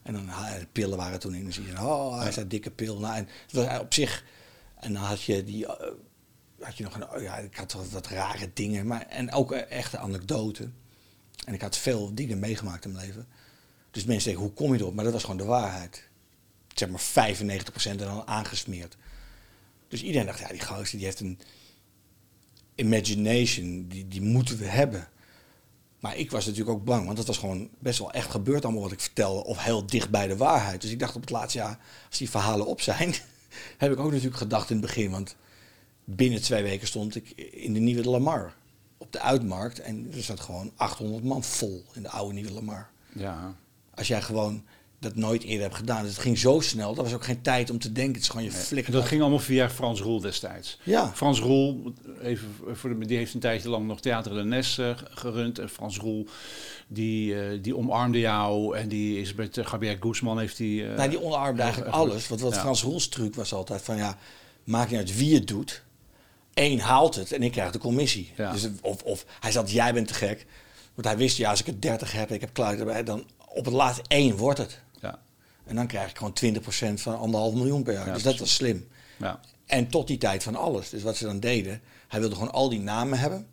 [0.02, 1.42] En dan, de pillen waren toen in.
[1.42, 2.99] Dan zie je, oh, hij zei dikke pil.
[2.99, 4.25] Nou, en het was op zich.
[4.80, 5.66] En dan had je die.
[5.66, 5.87] eh,
[6.61, 7.11] had je nog een.
[7.11, 8.87] oh ja, ik had wat, wat rare dingen.
[8.87, 10.75] Maar, en ook een echte anekdoten.
[11.45, 13.26] En ik had veel dingen meegemaakt in mijn leven.
[13.90, 14.95] Dus mensen denken, hoe kom je erop?
[14.95, 16.09] Maar dat was gewoon de waarheid.
[16.78, 18.97] Zeg maar 95% en dan aangesmeerd.
[19.88, 21.38] Dus iedereen dacht, ja, die gozer die heeft een
[22.75, 25.09] imagination, die, die moeten we hebben.
[26.00, 28.83] Maar ik was natuurlijk ook bang, want dat was gewoon best wel echt gebeurd allemaal
[28.83, 30.80] wat ik vertelde, of heel dicht bij de waarheid.
[30.80, 31.78] Dus ik dacht op het laatste jaar,
[32.09, 33.14] als die verhalen op zijn,
[33.78, 35.37] heb ik ook natuurlijk gedacht in het begin, want
[36.04, 38.54] binnen twee weken stond ik in de nieuwe Lamar
[38.99, 42.90] op de uitmarkt en er zat gewoon 800 man vol in de oude nieuwe Lamar.
[43.12, 43.54] Ja.
[43.95, 44.64] Als jij gewoon
[45.09, 47.71] dat nooit eerder hebt gedaan, dus het ging zo snel, er was ook geen tijd
[47.71, 48.93] om te denken, het is gewoon je En flikker.
[48.93, 50.79] dat ging allemaal via Frans Roel destijds.
[50.83, 51.13] Ja.
[51.15, 54.91] Frans Roel, even voor de, die heeft een tijdje lang nog Theater de Nes eh,
[55.11, 55.59] gerund.
[55.59, 56.27] En Frans Roel,
[56.89, 58.77] die, eh, die omarmde jou.
[58.77, 60.89] En die is met uh, Gabriel Guzman heeft die...
[60.89, 62.29] eh, Nou, die omarmde eigenlijk alles.
[62.29, 62.61] Want wat Ja.
[62.61, 64.19] Frans Roels truc was altijd van ja,
[64.65, 65.83] maakt niet uit wie het doet.
[66.55, 68.33] Eén haalt het en ik krijg de commissie.
[68.37, 68.53] Ja.
[68.53, 70.47] Dus, of, of hij zat, jij bent te gek.
[70.95, 73.65] Want hij wist, ja, als ik het 30 heb ik heb klaar erbij, dan op
[73.65, 74.80] het laatst één wordt het.
[75.67, 76.39] En dan krijg ik gewoon
[76.97, 78.07] 20% van anderhalf miljoen per jaar.
[78.07, 78.89] Ja, dus dat was slim.
[79.19, 80.91] ja, En tot die tijd van alles.
[80.91, 83.47] Dus wat ze dan deden, hij wilde gewoon al die namen hebben.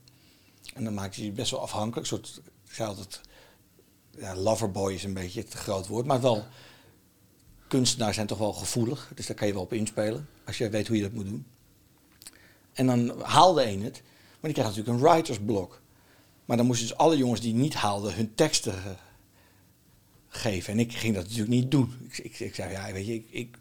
[0.74, 1.98] En dan maakte hij best wel afhankelijk.
[2.12, 3.22] Een soort, ik zei altijd,
[4.18, 6.06] ja, loverboy is een beetje te groot woord.
[6.06, 6.46] Maar wel,
[7.68, 9.12] kunstenaars zijn toch wel gevoelig.
[9.16, 10.28] Dus daar kan je wel op inspelen.
[10.46, 11.46] Als je weet hoe je dat moet doen.
[12.74, 14.02] En dan haalde een het.
[14.40, 15.82] Maar die kreeg natuurlijk een writersblok.
[16.46, 18.92] Maar dan moesten dus alle jongens die niet haalden hun teksten eh,
[20.36, 20.74] geven.
[20.74, 21.94] En ik ging dat natuurlijk niet doen.
[22.10, 23.56] Ik, ik, ik zei, ja, weet je, ik, ik,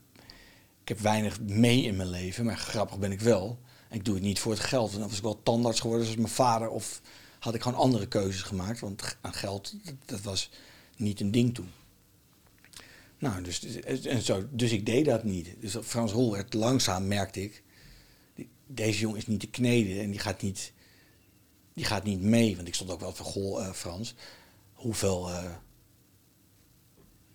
[0.85, 3.59] heb weinig mee in mijn leven, maar grappig ben ik wel.
[3.91, 4.93] Ik doe het niet voor het geld.
[4.93, 6.69] En dan was ik wel tandarts geworden zoals mijn vader.
[6.69, 7.01] Of
[7.39, 8.81] had ik gewoon andere keuzes gemaakt.
[8.81, 10.51] Want aan geld, dat, was
[10.97, 11.71] niet een ding toen.
[13.19, 15.55] Nou, dus, en zo, dus ik deed dat niet.
[15.61, 17.63] Dus Frans Rol werd langzaam, merkte ik.
[18.67, 20.73] Deze jongen is niet te kneden en die gaat niet,
[21.75, 22.57] die gaat niet mee.
[22.57, 24.15] Want ik stond ook wel van, goh, eh, Frans,
[24.73, 25.31] hoeveel...
[25.31, 25.45] eh,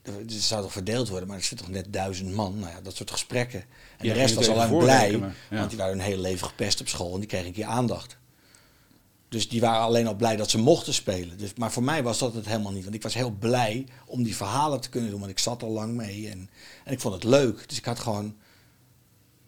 [0.07, 2.59] er zou toch verdeeld worden, maar er zit toch net duizend man.
[2.59, 3.59] Nou ja, dat soort gesprekken.
[3.97, 5.31] En Ja, de rest was het al lang blij, ja.
[5.49, 8.17] want die waren hun hele leven gepest op school en die kregen een keer aandacht.
[9.29, 11.37] Dus die waren alleen al blij dat ze mochten spelen.
[11.37, 12.83] Dus, maar voor mij was dat het helemaal niet.
[12.83, 15.19] Want ik was heel blij om die verhalen te kunnen doen.
[15.19, 16.49] Want ik zat al lang mee en,
[16.83, 17.69] en ik vond het leuk.
[17.69, 18.35] Dus ik had gewoon...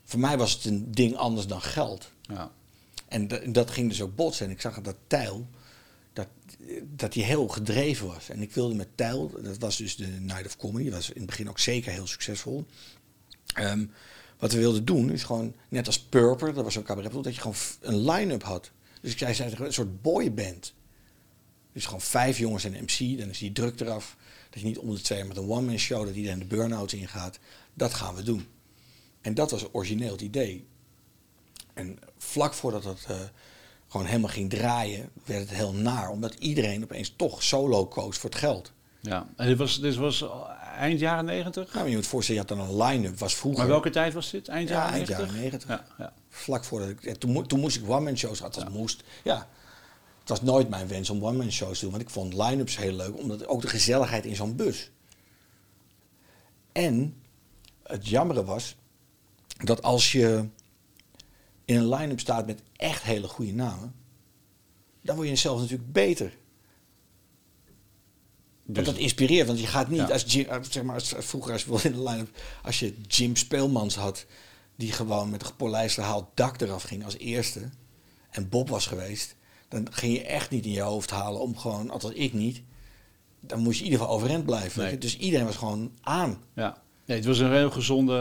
[0.04, 2.12] Voor mij was het een ding anders dan geld.
[2.22, 2.52] ja.
[3.08, 4.46] En da- dat ging dus ook botsen.
[4.46, 5.48] En ik zag dat Tijl,
[6.20, 8.30] dat, dat hij heel gedreven was.
[8.30, 11.22] En ik wilde met Tijl, dat was dus de Night of Comedy, dat was in
[11.22, 12.66] het begin ook zeker heel succesvol.
[13.54, 13.86] Ehm,
[14.38, 17.42] wat we wilden doen is gewoon, net als Purper, dat was zo'n cabaret, dat je
[17.42, 18.72] gewoon een line-up had.
[19.02, 20.74] Dus ik zei, een soort boyband.
[21.74, 24.18] Dus gewoon vijf jongens en een MC, dan is die druk eraf.
[24.50, 27.40] Dat je niet om de twee met een one-man show, dat iedereen de burn-out ingaat.
[27.74, 28.48] Dat gaan we doen.
[29.22, 30.68] En dat was origineel het idee.
[31.74, 33.20] En vlak voordat het eh,
[33.90, 36.10] gewoon helemaal ging draaien, werd het heel naar.
[36.10, 38.72] Omdat iedereen opeens toch solo koos voor het geld.
[39.02, 39.28] ja.
[39.36, 40.26] En dit was, dit was
[40.78, 41.74] eind jaren negentig?
[41.74, 43.60] Nou, je moet voorstellen, je had dan een line-up, was vroeger.
[43.60, 44.48] Maar welke tijd was dit?
[44.48, 45.28] Eind Ja, jaren eind negentig?
[45.34, 45.70] jaren 90.
[45.70, 46.14] Ja, ja.
[46.30, 47.04] Vlak voordat ik...
[47.04, 49.04] ja, Toen, toen moest ik one-man shows, dat moest.
[49.24, 49.48] Ja.
[50.20, 52.94] Het was nooit mijn wens om one-man shows te doen, want ik vond line-ups heel
[52.94, 53.18] leuk.
[53.18, 54.92] Omdat ook de gezelligheid in zo'n bus.
[56.72, 57.22] En
[57.84, 58.76] het jammere was
[59.64, 60.46] dat als je
[61.70, 63.94] in een line-up staat met echt hele goede namen,
[65.02, 66.38] dan word je zelf natuurlijk beter.
[68.66, 70.08] Dus, dat inspireert, want je gaat niet Ja.
[70.08, 72.30] als, Jim, zeg maar, als vroeger als we in de line-up,
[72.64, 74.26] als je Jim Speelmans had,
[74.76, 77.70] die gewoon met een gepolijst haal dak eraf ging als eerste,
[78.30, 79.36] en Bob was geweest,
[79.68, 82.62] dan ging je echt niet in je hoofd halen om gewoon, althans ik niet,
[83.40, 84.84] dan moest je in ieder geval overeind blijven.
[84.84, 84.98] Nee.
[84.98, 86.44] Dus iedereen was gewoon aan.
[86.56, 86.82] ja.
[87.10, 88.18] Nee, het was een heel gezonde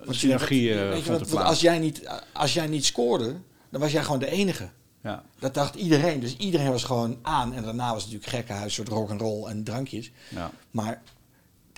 [0.00, 3.36] eh, Want synergie je- eh, weet wat, als, jij niet, als jij niet scoorde,
[3.70, 4.70] dan was jij gewoon de enige.
[5.02, 5.24] Ja.
[5.38, 6.20] Dat dacht iedereen.
[6.20, 7.54] Dus iedereen was gewoon aan.
[7.54, 10.10] En daarna was het natuurlijk gekkenhuis, soort rock and roll en drankjes.
[10.28, 10.50] Ja.
[10.70, 11.02] Maar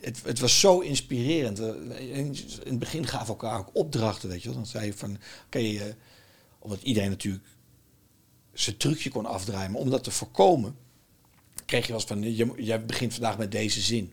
[0.01, 1.59] het, het was zo inspirerend.
[1.59, 4.57] We- In het begin gaven we elkaar ook opdrachten, weet je wel.
[4.57, 5.83] Dan zei je van, oké, eh,
[6.59, 7.45] omdat iedereen natuurlijk
[8.53, 9.71] zijn trucje kon afdraaien.
[9.71, 10.77] Maar om dat te voorkomen,
[11.65, 14.13] kreeg je wel eens van, jij begint vandaag met deze zin.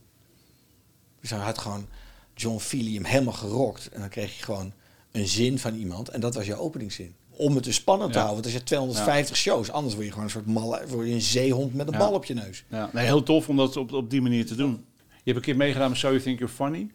[1.22, 1.88] Dus hij had gewoon
[2.36, 3.90] John Feely hem helemaal gerokt.
[3.90, 4.74] En dan kreeg je gewoon
[5.12, 6.10] een zin van iemand.
[6.10, 7.14] En dat was jouw openingszin.
[7.30, 8.24] Om het dus spannend te Ja.
[8.26, 8.44] houden.
[8.44, 11.22] Want als je 250 shows, anders word je gewoon een soort malle, word je een
[11.22, 12.00] zeehond met een Ja.
[12.00, 12.64] bal op je neus.
[12.68, 12.90] Ja.
[12.94, 14.86] Nee, heel tof om dat op, op die manier te doen.
[15.08, 16.90] Je hebt een keer meegedaan met So You Think You're Funny.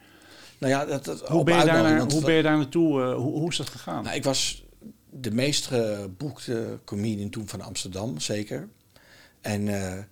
[0.57, 3.01] Nou ja, dat, dat, Hoe ben je daar, naar, hoe ben je daar naartoe?
[3.01, 4.03] eh, hoe, hoe is dat gegaan?
[4.03, 4.63] Nou, ik was
[5.09, 8.69] de meest geboekte comedian toen van Amsterdam, zeker.
[9.41, 10.03] En, eh,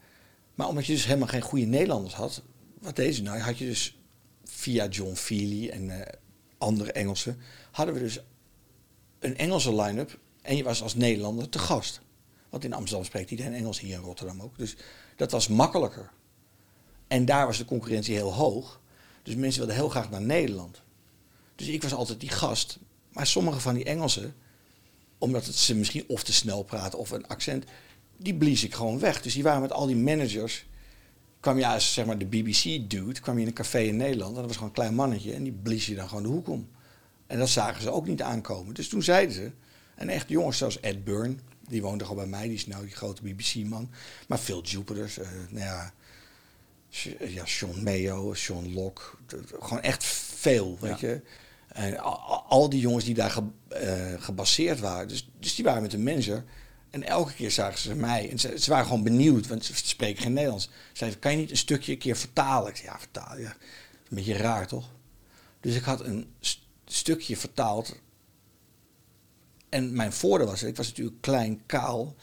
[0.56, 2.42] maar omdat je dus helemaal geen goede Nederlanders had,
[2.82, 3.94] wat deze nou, had je dus
[4.65, 6.13] via John Feely en eh,
[6.58, 7.38] andere Engelsen,
[7.71, 8.19] hadden we dus
[9.19, 12.01] een Engelse line-up en je was als Nederlander te gast.
[12.49, 14.58] Want in Amsterdam spreekt iedereen Engels, hier in Rotterdam ook.
[14.58, 14.75] Dus
[15.15, 16.12] dat was makkelijker.
[17.08, 18.82] En daar was de concurrentie heel hoog.
[19.23, 20.82] Dus mensen wilden heel graag naar Nederland.
[21.56, 22.80] Dus ik was altijd die gast.
[23.10, 24.36] Maar sommige van die Engelsen,
[25.17, 27.65] omdat het ze misschien of te snel praten of een accent,
[28.17, 29.21] die blies ik gewoon weg.
[29.21, 30.65] Dus die waren met al die managers.
[31.45, 34.36] Kwam je als zeg maar de BBC-dude, kwam je in een café in Nederland en
[34.38, 36.67] dat was gewoon een klein mannetje en die blies je dan gewoon de hoek om.
[37.27, 38.73] En dat zagen ze ook niet aankomen.
[38.73, 39.51] Dus toen zeiden ze,
[39.95, 41.36] en echt jongens zoals Ed Byrne,
[41.67, 43.89] die woonde gewoon bij mij, die is nou die grote BBC-man.
[44.27, 45.93] Maar Phil Jupiters, eh nou ja,
[47.27, 49.01] ja, Sean Mayo, Sean Locke,
[49.60, 51.08] gewoon echt veel, weet Ja.
[51.08, 51.21] je.
[51.67, 55.65] En al, al- al die jongens die daar ge- eh, gebaseerd waren, dus, dus die
[55.65, 56.43] waren met een manager.
[56.95, 58.29] En elke keer zagen ze mij.
[58.29, 60.63] En ze, waren gewoon benieuwd, want ze spreken geen Nederlands.
[60.65, 62.69] Ze zeiden, kan je niet een stukje een keer vertalen?
[62.69, 63.55] Ik zei, ja, vertalen, ja.
[64.10, 64.89] Een beetje raar, toch?
[65.60, 67.99] Dus ik had een st- stukje vertaald.
[69.69, 72.15] En mijn voordeel was, ik was natuurlijk klein, kaal.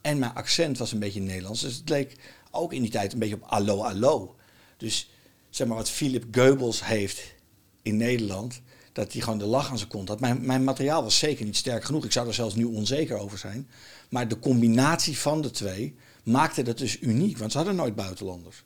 [0.00, 1.60] En mijn accent was een beetje Nederlands.
[1.60, 2.16] Dus het leek
[2.50, 4.36] ook in die tijd een beetje op allo, allo.
[4.76, 5.10] Dus
[5.50, 7.34] zeg maar wat Philip Goebbels heeft
[7.82, 8.60] in Nederland...
[8.94, 10.20] dat hij gewoon de lach aan zijn kont had.
[10.20, 12.04] Mijn, mijn materiaal was zeker niet sterk genoeg.
[12.04, 13.68] Ik zou er zelfs nu onzeker over zijn.
[14.08, 17.38] Maar de combinatie van de twee maakte dat dus uniek.
[17.38, 18.64] Want ze hadden nooit buitenlanders.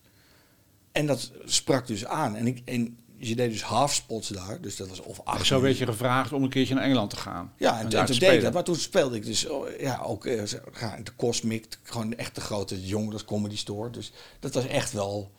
[0.92, 2.36] En dat sprak dus aan.
[2.36, 4.60] En, ik, en je deed dus halfspots daar.
[4.60, 7.16] Dus dat was of acht Zo werd je gevraagd om een keertje naar Engeland te
[7.16, 7.52] gaan.
[7.56, 8.52] Ja, en, toen deed ik dat.
[8.52, 10.46] Maar toen speelde ik dus oh, ja, ook eh,
[10.80, 13.90] ja, de Cosmic, gewoon echt de grote jongens comedy store.
[13.90, 15.30] Dus dat was echt wel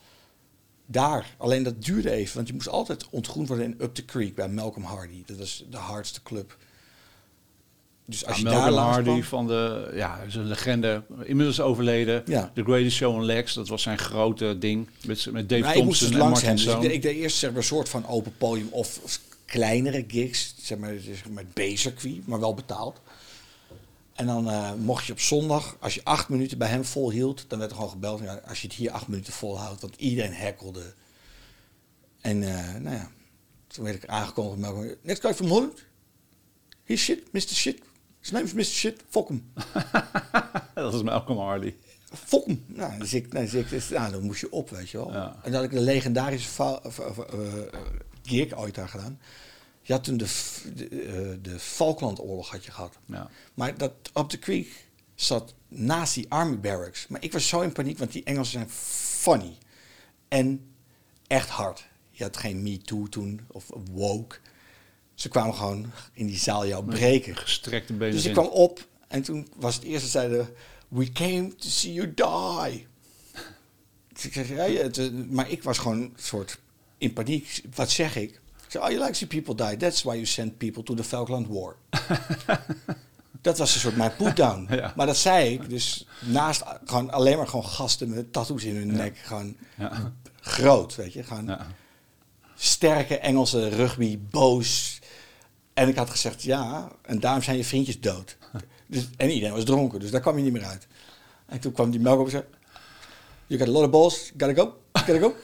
[0.92, 1.36] daar.
[1.38, 4.50] Alleen dat duurde even, want je moest altijd ontgroend worden in Up the Creek bij
[4.50, 5.24] Malcolm Hardy.
[5.26, 6.58] Dat was de hardste club.
[8.06, 11.04] Dus als Ja, je daar Malcolm langs Hardy kwam- van de, ja, is een legende,
[11.24, 12.24] inmiddels overleden.
[12.26, 12.52] Ja.
[12.56, 14.88] The Greatest Show on Legs, dat was zijn grote ding.
[15.06, 16.66] Met, met Dave Maar ik moest Thompson dus en langs Martin hem.
[16.66, 19.20] Dus ik, deed, ik deed eerst zeg maar, een soort van open podium of, of
[19.46, 20.54] kleinere gigs.
[20.62, 23.00] Zeg maar, zeg maar B-circuit, maar wel betaald.
[24.20, 27.60] En dan eh, mocht je op zondag, als je acht minuten bij hem volhield, dan
[27.60, 28.20] werd er gewoon gebeld.
[28.20, 30.94] Ja, als je het hier acht minuten volhoudt, want iedereen hekkelde.
[32.22, 33.10] En eh, nou ja,
[33.68, 34.74] toen werd ik aangekondigd.
[34.76, 35.86] met Next guy from Holland.
[36.84, 37.40] He's shit, Mr.
[37.40, 37.82] Shit.
[38.20, 38.64] His name is Mr.
[38.64, 39.04] Shit.
[39.10, 39.54] Fuck hem.
[40.74, 41.74] dat was Malcolm Hardy.
[42.14, 42.64] Fuck hem.
[42.68, 45.12] Nou, dus ik, nou, dus ik, dus, nou, dan moest je op, weet je wel.
[45.12, 45.36] Ja.
[45.44, 47.18] En dan had ik de legendarische eh,
[48.24, 49.20] gig ooit daar gedaan.
[49.90, 50.28] Je had toen de,
[50.76, 52.98] de, eh, de Falklandoorlog had je gehad.
[53.06, 53.30] Ja.
[53.54, 57.08] Maar dat op de creek zat naast die army barracks.
[57.08, 58.70] Maar ik was zo in paniek, want die Engelsen zijn
[59.20, 59.58] funny.
[60.28, 60.74] En
[61.28, 61.88] echt hard.
[62.12, 64.38] Je had geen Me Too toen, of woke.
[65.14, 67.36] Ze kwamen gewoon in die zaal jou breken.
[67.36, 68.16] Gestrekte benen.
[68.16, 70.54] Dus ik kwam op en toen was het eerste zeiden
[70.88, 72.88] we came to see you die.
[74.14, 74.90] Dus ik zeg, ja,
[75.30, 76.60] maar ik was gewoon een soort
[76.98, 77.62] in paniek.
[77.76, 78.42] Wat zeg ik?
[78.70, 79.78] Zei, oh, you like to see people die.
[79.78, 81.76] That's why you send people to the Falkland War.
[83.42, 84.68] dat was een soort mijn put-down.
[84.70, 84.94] Ja.
[84.96, 88.92] Maar dat zei ik dus naast gewoon alleen maar gewoon gasten met tattoos in hun
[88.96, 89.18] nek.
[89.18, 89.56] Gewoon
[90.42, 91.24] groot, weet je.
[91.24, 91.58] Gewoon
[92.56, 95.00] sterke Engelse rugby, boos.
[95.74, 98.38] En ik had gezegd, ja, en daarom zijn je vriendjes dood.
[98.88, 100.88] Dus, en iedereen was dronken, dus daar kwam je niet meer uit.
[101.46, 102.44] En toen kwam die melk op en zei,
[103.48, 105.36] you got a lot of balls, gotta go, gotta go.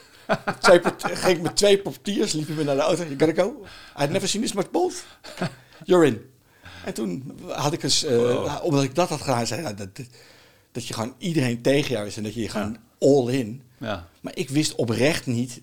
[0.59, 3.65] Twee ging ik met twee portiers, liep je me naar de auto, you gotta go.
[4.01, 5.03] I'd never seen this much balls.
[5.83, 6.21] You're in.
[6.85, 8.63] En toen had ik eens, eh, Wow.
[8.63, 10.05] omdat ik dat had gedaan, zei nou, dat, dat,
[10.71, 13.61] dat je gewoon iedereen tegen jou is en dat je gewoon all in.
[13.77, 14.07] Ja.
[14.21, 15.61] Maar ik wist oprecht niet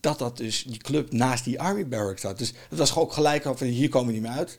[0.00, 2.38] dat dat dus die club naast die army barracks zat.
[2.38, 4.58] Dus het was gewoon ook gelijk van hier komen we niet meer uit.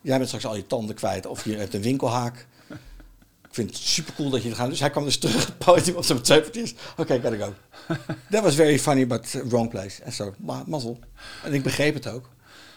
[0.00, 2.46] Jij bent straks al je tanden kwijt of je hebt een winkelhaak.
[3.58, 4.70] Vind het super cool dat je gaat.
[4.70, 6.74] Dus hij kwam dus terug het podium op zijn kwartiers.
[6.96, 7.54] Oké, gotta go.
[8.30, 10.02] That was very funny, but wrong place.
[10.02, 10.98] En zo, ma- mazzel.
[11.44, 12.28] En ik begreep het ook.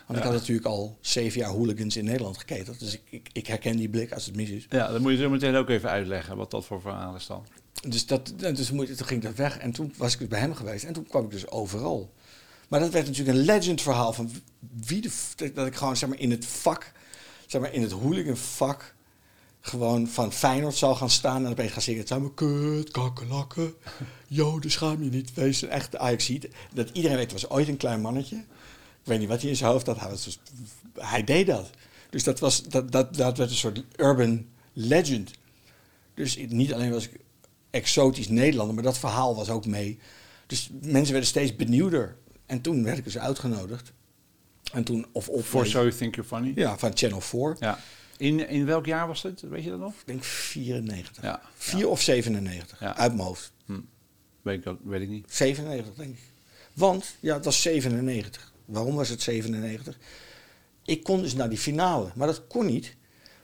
[0.08, 2.80] Want ik had natuurlijk al zeven jaar hooligans in Nederland geketeld.
[2.80, 4.66] Dus ik, ik, ik herken die blik als het mis is.
[4.70, 7.46] Ja, dan moet je zo meteen ook even uitleggen wat dat voor verhaal is dan.
[7.88, 10.56] Dus, dat, dus moet, toen ging dat weg en toen was ik dus bij hem
[10.56, 10.84] geweest.
[10.84, 12.14] En toen kwam ik dus overal.
[12.68, 14.32] Maar dat werd natuurlijk een legend verhaal van
[14.86, 15.12] wie de...
[15.54, 16.92] Dat ik gewoon zeg maar in het vak,
[17.48, 18.94] zeg maar in het hooligan vak...
[19.62, 22.00] gewoon van Feyenoord zou gaan staan en opeens gaan zingen...
[22.00, 23.74] Het zijn me kut, kakkelakken,
[24.28, 25.34] joden, schaam je niet.
[25.34, 26.32] Wees een echte ajax
[26.74, 28.36] Dat iedereen weet, het was ooit een klein mannetje.
[28.36, 30.00] Ik weet niet wat hij in zijn hoofd had.
[30.00, 30.40] Hij, was dus,
[30.98, 31.70] hij deed dat.
[32.10, 35.32] Dus dat, was, dat, dat, dat werd een soort urban legend.
[36.14, 37.20] Dus niet alleen was ik
[37.70, 40.00] exotisch Nederlander, maar dat verhaal was ook mee.
[40.48, 42.16] Dus mensen werden steeds benieuwder.
[42.46, 43.92] En toen werd ik dus uitgenodigd.
[44.74, 46.52] En toen, of op For So You Think You're Funny.
[46.56, 47.56] Ja, van Channel 4.
[47.60, 47.80] Ja.
[48.22, 49.42] In, in welk jaar was dit?
[49.42, 49.92] Weet je dat nog?
[49.94, 51.24] Ik denk 94.
[51.24, 51.42] Ja.
[51.56, 52.96] 4 of 97, Ja.
[52.98, 53.52] uit mijn hoofd.
[54.42, 55.26] Weet ik, ook- weet ik niet.
[55.34, 56.20] 97, denk ik.
[56.74, 58.54] Want, ja, het was 97.
[58.66, 59.98] Waarom was het 97?
[60.86, 62.96] Ik kon dus naar die finale, maar dat kon niet.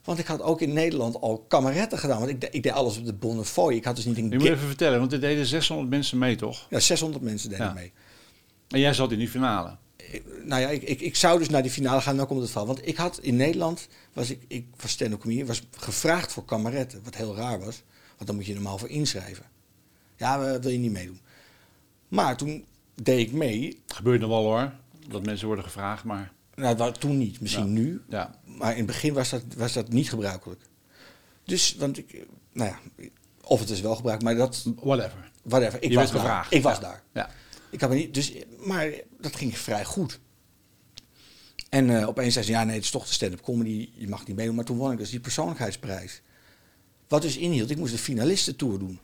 [0.03, 2.17] Want ik had ook in Nederland al kameretten gedaan.
[2.19, 3.73] Want ik, de- ik deed alles op de Bonnefoy.
[3.73, 4.29] Ik had dus niet een...
[4.29, 6.65] Je moet even vertellen, want er deden 600 mensen mee, toch?
[6.69, 7.73] Ja, 600 mensen deden Ja.
[7.73, 7.91] mee.
[8.67, 9.77] En jij zat in die finale.
[10.43, 12.67] Nou ja, ik, ik, ik zou dus naar die finale gaan, nou komt het verhaal.
[12.67, 17.01] Want ik had in Nederland, was ik, ik was stand-up comedian, was gevraagd voor kameretten.
[17.03, 17.83] Wat heel raar was,
[18.15, 19.45] want dan moet je normaal voor inschrijven.
[20.15, 21.19] Ja, wil je niet meedoen.
[22.07, 23.81] Maar toen deed ik mee.
[23.87, 24.73] Gebeurt nog wel hoor,
[25.07, 27.71] dat mensen worden gevraagd, maar Nou, toen niet, misschien Ja.
[27.81, 28.01] nu.
[28.09, 28.39] ja.
[28.45, 30.61] Maar in het begin was dat, was dat niet gebruikelijk.
[31.43, 32.79] Dus, want ik, nou ja,
[33.43, 35.31] of het is wel gebruikt, maar dat, Whatever.
[35.43, 35.83] whatever.
[35.83, 36.53] Ik Je was gevraagd.
[36.53, 36.81] Ik was Ja.
[36.81, 37.03] daar.
[37.13, 37.29] Ja.
[37.69, 38.33] Ik had niet, dus,
[38.65, 40.19] maar dat ging vrij goed.
[41.69, 44.27] En eh, opeens zei ze, ja nee, het is toch de stand-up comedy, je mag
[44.27, 44.55] niet meedoen.
[44.55, 46.21] Maar toen won ik dus die persoonlijkheidsprijs.
[47.07, 48.99] Wat dus inhield, ik moest de finalistentour doen.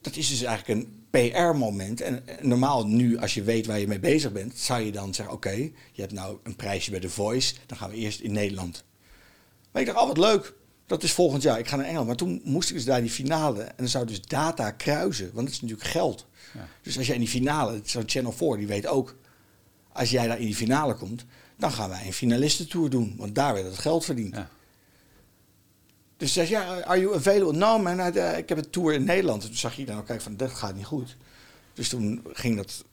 [0.00, 2.00] Dat is dus eigenlijk een PR-moment.
[2.00, 5.34] En normaal nu, als je weet waar je mee bezig bent, zou je dan zeggen,
[5.34, 5.50] oké,
[5.92, 8.84] je hebt nou een prijsje bij The Voice, dan gaan we eerst in Nederland.
[9.72, 10.54] Maar ik dacht, oh wat leuk,
[10.92, 12.06] dat is volgend jaar, ik ga naar Engeland.
[12.06, 15.46] Maar toen moest ik dus daar die finale, en dan zou dus data kruisen, want
[15.46, 16.26] het is natuurlijk geld.
[16.54, 16.68] Ja.
[16.82, 19.16] Dus als jij in die finale, zo'n Channel 4, die weet ook,
[19.92, 21.24] als jij daar in die finale komt,
[21.56, 24.34] dan gaan wij een finalistentour doen, want daar werd het geld verdiend.
[24.34, 24.48] Ja.
[26.16, 27.58] Dus zei ze, ja, are you available?
[27.58, 29.42] No man, eh, ik heb een tour in Nederland.
[29.42, 31.16] En toen zag je dan ook, kijk, van dat gaat niet goed.
[31.74, 32.84] Dus toen ging dat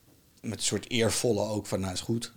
[0.42, 2.32] met een soort eervolle ook van, nou is goed.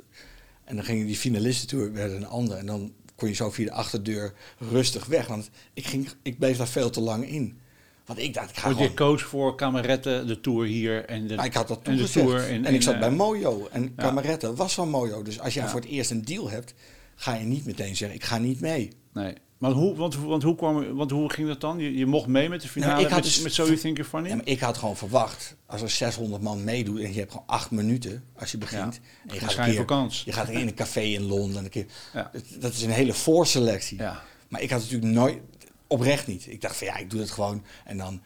[0.64, 2.56] En dan ging die finalistentour, werd een ander.
[2.56, 4.32] En dan kon je zo via de achterdeur
[4.70, 5.26] rustig weg.
[5.26, 7.58] Want ik, ging, ik bleef daar veel te lang in.
[8.06, 8.96] Want ik dacht, ik ga Want je gewoon...
[8.96, 12.26] koos voor kameretten, de tour hier en de, Nou, ik had dat en de toegezegd.
[12.26, 12.48] tour.
[12.48, 13.68] En, in- ik zat in, bij eh, Mojo.
[13.72, 15.22] En Kameretten was van Mojo.
[15.22, 15.68] Dus als jij Ja.
[15.70, 16.74] voor het eerst een deal hebt,
[17.14, 18.90] ga je niet meteen zeggen, ik ga niet mee.
[19.12, 19.34] Nee.
[19.62, 21.78] Maar hoe, want, want, hoe kwam, want hoe ging dat dan?
[21.78, 23.76] Je, je mocht mee met de finale Nou, ik had met, dus- met So You
[23.76, 24.28] Think You're Funny?
[24.28, 27.46] Ja, maar ik had gewoon verwacht, als er 600 man meedoet en je hebt gewoon
[27.46, 28.94] acht minuten als je begint.
[28.94, 29.00] Ja.
[29.30, 30.22] En je gaat, een je keer, voor kans.
[30.24, 31.64] je gaat in een café in Londen.
[31.64, 32.30] Een keer, Ja.
[32.32, 33.98] dat, dat is een hele voorselectie.
[33.98, 34.22] Ja.
[34.48, 35.38] Maar ik had natuurlijk nooit,
[35.86, 36.46] oprecht niet.
[36.46, 37.64] Ik dacht van ja, ik doe het gewoon.
[37.84, 38.22] En dan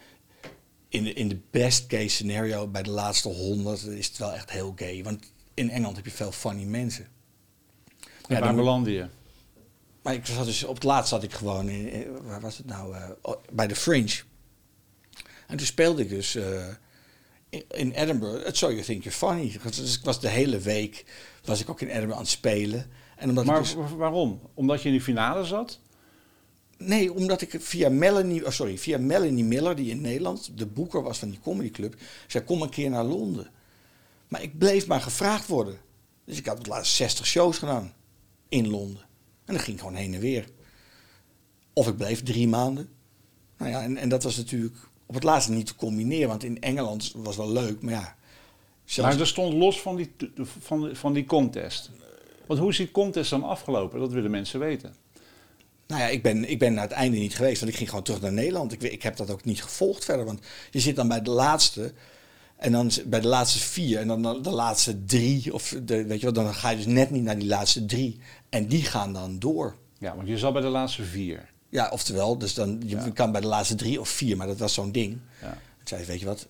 [0.89, 4.51] in de, in de best case scenario, bij de laatste 100, is het wel echt
[4.51, 5.03] heel gay.
[5.05, 7.07] Want in Engeland heb je veel funny mensen.
[8.29, 9.07] En Ja, waar belandde je?
[10.07, 12.67] Maar ik zat dus, op het laatst zat ik gewoon, in, in- waar was het
[12.67, 14.23] nou, eh, oh, bij de Fringe.
[15.47, 16.67] En toen speelde ik dus eh,
[17.49, 19.59] in, in Edinburgh, het So You Think You're Funny.
[19.77, 21.05] Dus ik was de hele week,
[21.45, 22.91] was ik ook in Edinburgh aan het spelen.
[23.17, 24.41] En omdat Maar ik dus, wa- waarom?
[24.55, 25.81] Omdat je in de finale zat?
[26.79, 31.03] nee, omdat ik via Melanie, oh sorry, via Melanie Miller, die in Nederland de boeker
[31.03, 31.95] was van die comedyclub,
[32.27, 33.51] zei kom een keer naar Londen.
[34.29, 35.79] Maar ik bleef maar gevraagd worden.
[36.25, 37.93] Dus ik had het laatst 60 shows gedaan
[38.49, 39.06] in Londen.
[39.47, 40.45] En dan ging ik gewoon heen en weer.
[41.73, 42.89] Of ik bleef drie maanden.
[43.59, 46.29] Nou ja, en, en dat was natuurlijk op het laatste niet te combineren.
[46.29, 48.17] Want in Engeland was wel leuk, maar ja.
[48.85, 50.11] zelfs- Maar dat stond los van die,
[50.61, 51.91] van, van die contest.
[52.47, 54.01] Want hoe is die contest dan afgelopen?
[54.01, 54.95] Dat willen mensen weten.
[55.87, 58.05] Nou ja, ik ben, ik ben naar het einde niet geweest, want ik ging gewoon
[58.05, 58.73] terug naar Nederland.
[58.73, 61.93] Ik, ik heb dat ook niet gevolgd verder, want je zit dan bij de laatste.
[62.57, 65.55] En dan bij de laatste vier en dan de, de laatste drie.
[65.55, 68.21] Of de, weet je wel, dan ga je dus net niet naar die laatste drie.
[68.57, 69.75] En die gaan dan door.
[69.99, 71.49] Ja, want je zat bij de laatste vier.
[71.69, 73.09] Ja, oftewel, dus dan, je Ja.
[73.15, 75.19] kan bij de laatste drie of vier, maar dat was zo'n ding.
[75.43, 75.53] Ja.
[75.81, 76.47] Ik zei, weet je wat,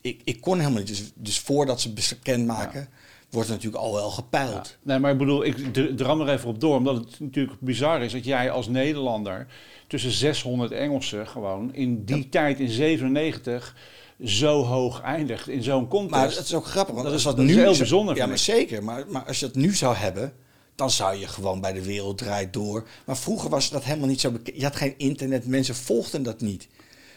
[0.00, 0.88] ik, ik kon helemaal niet.
[0.88, 2.88] Dus, dus voordat ze bekendmaken,
[3.30, 4.14] wordt er natuurlijk al wel Ja.
[4.14, 4.76] gepeild.
[4.82, 6.76] Nee, maar ik bedoel, ik dr- dram er even op door.
[6.76, 9.46] Omdat het natuurlijk bizar is dat jij als Nederlander
[9.86, 13.76] tussen 600 Engelsen gewoon in die tijd, in 97,
[14.24, 16.10] zo hoog eindigt in zo'n contest.
[16.20, 18.38] Maar het is ook grappig, want Dat is- dat, is nu heel bijzonder, Ja, maar
[18.38, 18.84] zeker.
[18.84, 20.32] Maar, maar als je dat nu zou hebben,
[20.78, 22.88] dan zou je gewoon bij de wereld draait door.
[23.06, 24.56] Maar vroeger was dat helemaal niet zo bekend.
[24.56, 26.68] Je had geen internet, mensen volgden dat niet.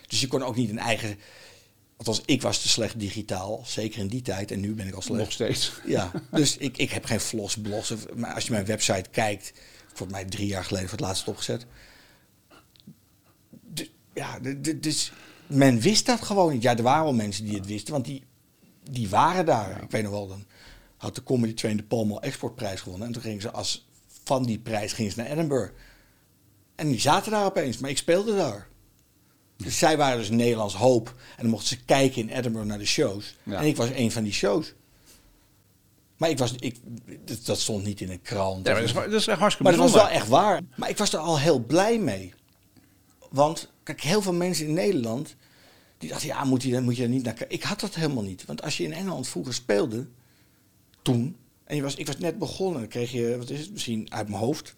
[0.07, 1.17] Dus je kon ook niet een eigen
[1.97, 4.51] Althans, ik was te slecht digitaal, zeker in die tijd.
[4.51, 5.19] En nu ben ik al slecht.
[5.19, 5.71] Nog steeds.
[5.85, 7.91] Ja, dus ik, ik heb geen floss, bloss.
[7.91, 9.53] of- Maar als je mijn website kijkt,
[9.87, 11.65] volgens mij drie jaar geleden voor het laatst opgezet.
[14.13, 14.39] Ja,
[14.79, 15.11] dus
[15.47, 16.61] men wist dat gewoon niet.
[16.61, 18.23] Ja, er waren wel mensen die het wisten, want die,
[18.91, 19.83] die waren daar.
[19.83, 20.45] Ik weet nog wel, dan
[21.01, 23.07] had de Comedy Train de Palmal Exportprijs gewonnen.
[23.07, 23.87] En toen gingen ze als
[24.23, 25.73] van die prijs gingen ze naar Edinburgh.
[26.75, 28.67] En die zaten daar opeens, maar ik speelde daar.
[29.57, 31.07] Dus zij waren dus Nederlands hoop.
[31.07, 33.35] En dan mochten ze kijken in Edinburgh naar de shows.
[33.43, 33.59] Ja.
[33.59, 34.73] En ik was een van die shows.
[36.17, 36.79] Maar ik was, ik,
[37.43, 38.65] dat- stond niet in een krant.
[38.65, 40.61] Ja, maar dat, is, dat is echt hartstikke maar dat was wel echt waar.
[40.75, 42.33] Maar ik was er al heel blij mee.
[43.29, 45.35] Want, kijk, heel veel mensen in Nederland...
[45.97, 47.55] die dachten, ja, moet je, moet je er niet naar kijken.
[47.55, 48.45] Ik had dat helemaal niet.
[48.45, 50.07] Want als je in Engeland vroeger speelde...
[51.01, 51.35] toen...
[51.63, 52.79] en je was, ik was net begonnen...
[52.79, 54.75] dan kreeg je, wat is het, misschien uit mijn hoofd...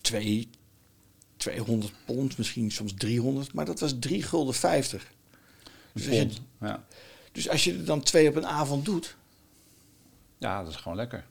[0.00, 0.48] twee,
[1.36, 3.52] 200 pond, misschien soms 300...
[3.52, 5.12] maar dat was 3 gulden 50.
[5.92, 6.28] Dus als, je.
[6.60, 6.84] Ja.
[7.32, 9.16] dus als je er dan twee op een avond doet...
[10.38, 11.24] ja, dat is gewoon lekker.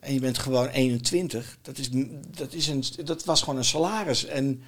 [0.00, 1.58] En je bent gewoon 21.
[1.62, 1.88] Dat, is,
[2.36, 4.24] dat, is een, dat was gewoon een salaris.
[4.24, 4.62] En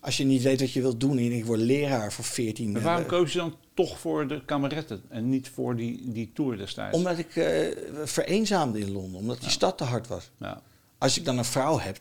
[0.00, 2.72] als je niet weet wat je wilt doen en ik word leraar voor 14.
[2.72, 6.56] Maar waarom koos je dan toch voor de kameretten en niet voor die, die tour
[6.56, 6.96] destijds?
[6.96, 9.20] Omdat ik eh, vereenzaamde in Londen.
[9.20, 10.30] Omdat die stad te hard was.
[10.36, 10.62] Ja.
[10.98, 11.96] Als ik dan een vrouw heb.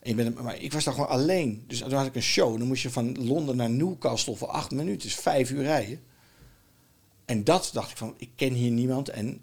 [0.00, 1.64] En je bent, maar ik was daar gewoon alleen.
[1.66, 2.58] Dus dan had ik een show.
[2.58, 5.08] Dan moest je van Londen naar Newcastle voor acht minuten.
[5.08, 6.00] Dus vijf uur rijden.
[7.24, 9.08] En dat dacht ik van, ik ken hier niemand.
[9.08, 9.40] En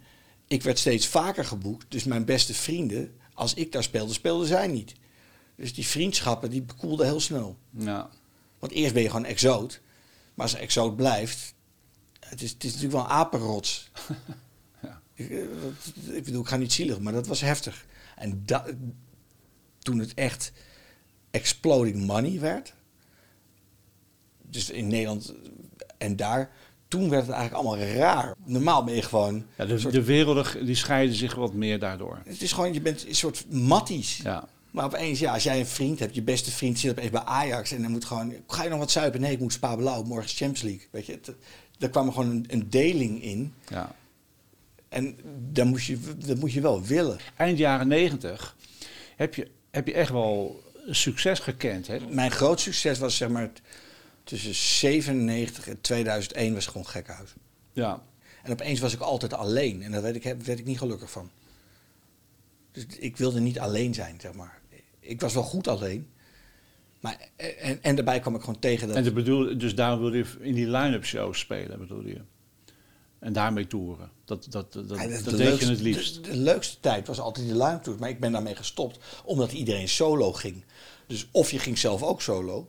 [0.48, 1.86] ik werd steeds vaker geboekt.
[1.90, 4.96] Dus mijn beste vrienden, als ik daar speelde, speelden zij niet.
[5.60, 7.58] Dus die vriendschappen, die bekoelden heel snel.
[7.70, 8.10] Ja.
[8.60, 9.82] Want eerst ben je gewoon exoot.
[10.34, 11.54] Maar als exoot blijft,
[12.20, 13.90] het is, het is natuurlijk wel een apenrots.
[14.82, 15.02] Ja.
[15.14, 17.86] ik, eh, ik bedoel, ik ga niet zielig, maar dat was heftig.
[18.16, 18.66] En da-
[19.80, 20.52] toen het echt
[21.32, 22.74] exploding money werd,
[24.42, 25.34] dus in Nederland
[25.98, 26.52] en daar,
[26.88, 28.36] toen werd het eigenlijk allemaal raar.
[28.46, 32.22] Normaal ben je gewoon, Ja, de, soort- de werelden die scheiden zich wat meer daardoor.
[32.26, 34.18] het is gewoon, je bent een soort matties.
[34.18, 34.48] Ja.
[34.72, 37.72] Maar opeens, ja, als jij een vriend hebt, je beste vriend zit opeens bij Ajax
[37.72, 39.22] en dan moet gewoon, ga je nog wat zuipen?
[39.22, 40.88] Nee, ik moet Spa Blauw, morgen is Champions League.
[40.92, 41.32] Weet je, het,
[41.78, 43.54] daar kwam er gewoon een, een deling in.
[43.68, 43.96] ja.
[44.90, 45.18] En
[45.52, 47.20] dan moest je, dat moet je wel willen.
[47.38, 48.56] Eind jaren negentig
[49.16, 51.88] heb je, heb je echt wel succes gekend.
[51.88, 52.00] Hè?
[52.10, 53.50] Mijn groot succes was zeg maar
[54.24, 57.34] tussen 97 en 2001 was gewoon gekhuis.
[57.74, 58.04] Ja.
[58.44, 61.30] En opeens was ik altijd alleen en daar werd ik, werd ik niet gelukkig van.
[62.72, 64.59] Dus ik wilde niet alleen zijn, zeg maar.
[65.00, 66.10] Ik was wel goed alleen.
[67.00, 68.98] Maar, en, en daarbij kwam ik gewoon tegen dat...
[68.98, 72.22] En de bedoel, dus daarom wilde je in die line-up shows spelen, bedoelde je?
[73.20, 74.12] En daarmee toeren.
[74.26, 76.16] Dat, dat, dat, dat, Ja, dat de deed leukste- je het liefst.
[76.16, 79.52] De, de leukste tijd was altijd die line tours, maar ik ben daarmee gestopt omdat
[79.52, 80.64] iedereen solo ging.
[81.08, 82.68] Dus of je ging zelf ook solo,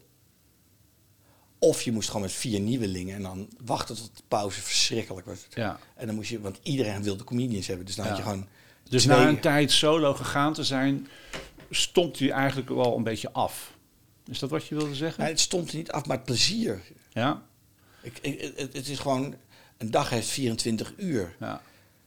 [1.58, 5.46] of je moest gewoon met vier nieuwelingen en dan wachten tot de pauze verschrikkelijk was.
[5.54, 5.78] Ja.
[5.96, 8.46] En dan moest je, want iedereen wilde comedians hebben, dus dan had je gewoon.
[8.88, 11.08] Dus twee- na een tijd solo gegaan te zijn,
[11.70, 13.74] stond hij eigenlijk wel een beetje af.
[14.26, 15.18] Is dat wat je wilde zeggen?
[15.20, 16.82] Nou, het stond niet af, maar het plezier.
[17.12, 17.42] Ja?
[18.02, 19.34] Ik, ik- het, het is gewoon,
[19.78, 21.36] een dag heeft 24 uur.
[21.40, 21.62] Ja.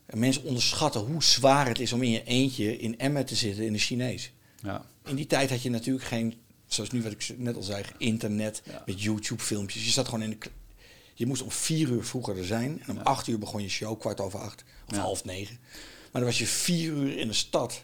[0.05, 3.65] En mensen onderschatten hoe zwaar het is om in je eentje in Emmen te zitten
[3.65, 4.31] in de Chinees.
[4.61, 4.85] Ja.
[5.05, 6.33] In die tijd had je natuurlijk geen,
[6.65, 8.83] zoals nu wat ik net al zei, internet Ja.
[8.85, 9.85] met YouTube-filmpjes.
[9.85, 10.37] Je zat gewoon in de.
[11.13, 12.81] Je moest om vier uur vroeger er zijn.
[12.85, 15.57] En om acht uur begon je show, kwart over acht of half negen.
[16.11, 17.83] Maar dan was je vier uur in de stad.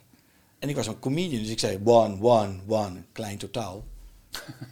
[0.60, 3.84] En ik was een comedian, dus ik zei one, one, one, klein totaal.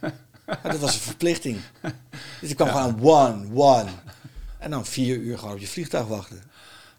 [0.46, 1.58] maar dat was een verplichting.
[2.40, 2.74] Dus ik kwam Ja.
[2.74, 3.90] gewoon one, one.
[4.58, 6.42] En dan vier uur gewoon op je vliegtuig wachten.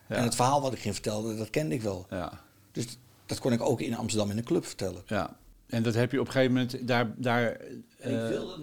[0.08, 0.16] Ja.
[0.16, 2.06] En het verhaal wat ik ging vertellen, dat kende ik wel.
[2.10, 2.32] Ja.
[2.72, 2.86] Dus
[3.26, 5.02] dat kon ik ook in Amsterdam in een club vertellen.
[5.06, 5.38] ja.
[5.68, 7.12] En dat heb je op een gegeven moment daar.
[7.16, 7.58] daar
[8.00, 8.12] eh,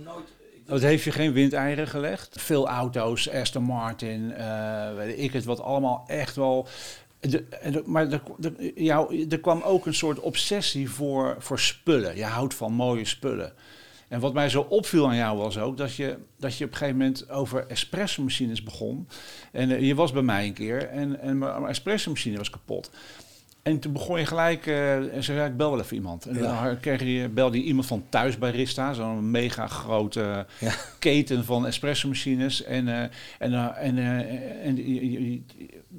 [0.05, 0.29] nooit.
[0.67, 2.41] Wat heeft je geen windeieren gelegd?
[2.43, 6.69] Veel auto's, Aston Martin, eh, weet ik het, wat allemaal echt wel.
[7.21, 8.11] De- maar
[9.29, 12.17] er, kwam ook een soort obsessie voor, voor spullen.
[12.17, 13.53] Je houdt van mooie spullen.
[14.09, 16.77] En wat mij zo opviel aan jou was ook dat je, dat je op een
[16.77, 19.09] gegeven moment over espresso-machines begon.
[19.53, 22.91] En eh, je was bij mij een keer en, en mijn espresso-machine was kapot.
[23.67, 26.27] En toen begon je gelijk, eh, en zei ja, ik bel wel even iemand.
[26.27, 26.65] En Ja.
[26.65, 30.73] dan kreeg je, belde je iemand van thuis barista, zo'n mega grote Ja.
[30.99, 32.63] keten van espresso-machines.
[32.65, 33.01] En, eh,
[33.39, 33.99] en, eh, en,
[34.63, 35.41] en je,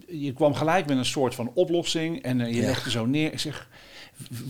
[0.07, 3.31] je, kwam gelijk met een soort van oplossing en je legde zo neer.
[3.33, 3.67] Ik zeg,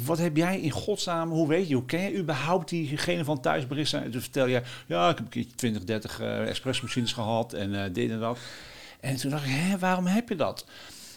[0.05, 3.67] wat heb jij in godsnaam, hoe weet je, hoe ken je überhaupt diegene van thuis
[3.67, 4.03] barista?
[4.03, 7.93] En toen vertel je, ja, ik heb een keertje 20, 30 eh espresso-machines gehad en
[7.93, 8.37] dit en dat.
[8.99, 10.65] En toen dacht ik, hè, waarom heb je dat?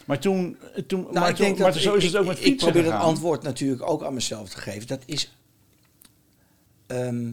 [0.05, 2.35] Maar toen, toen Nou, maar, ik toen- denk maar dat zo is het ook met
[2.37, 2.99] fietsen Ik probeer gegaan.
[3.01, 4.87] antwoord natuurlijk ook aan mezelf te geven.
[4.87, 5.35] Dat is.
[6.87, 7.31] ehm,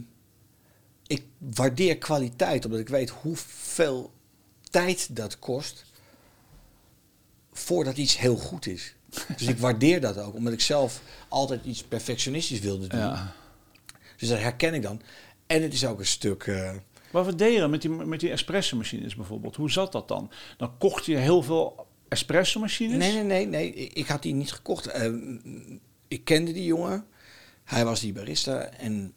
[1.07, 4.13] ik waardeer kwaliteit omdat ik weet hoeveel
[4.71, 5.85] tijd dat kost
[7.53, 8.95] voordat iets heel goed is.
[9.37, 13.01] Dus ik waardeer dat ook, omdat ik zelf altijd iets perfectionistisch wilde doen.
[13.01, 13.33] Ja.
[14.17, 15.01] Dus dat herken ik dan.
[15.47, 16.43] En het is ook een stuk.
[16.47, 16.73] eh,
[17.13, 19.57] Maar wat deed je dan met die, met die espresso-machines bijvoorbeeld?
[19.57, 20.31] Hoe zat dat dan?
[20.57, 22.97] Dan kocht je heel veel espresso-machines?
[22.97, 23.73] Nee, nee, nee, nee.
[23.73, 24.87] Ik, had die niet gekocht.
[24.87, 25.13] Eh,
[26.09, 27.07] ik kende die jongen.
[27.65, 28.61] Hij was die barista.
[28.61, 29.13] En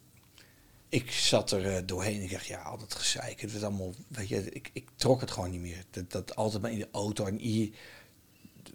[0.89, 2.21] ik zat er eh, doorheen.
[2.21, 3.41] Ik dacht, ja, al dat gezeik.
[3.41, 5.83] Het was allemaal, weet je, ik, ik trok het gewoon niet meer.
[5.89, 7.25] Dat, dat altijd maar in de auto.
[7.25, 7.69] En hier,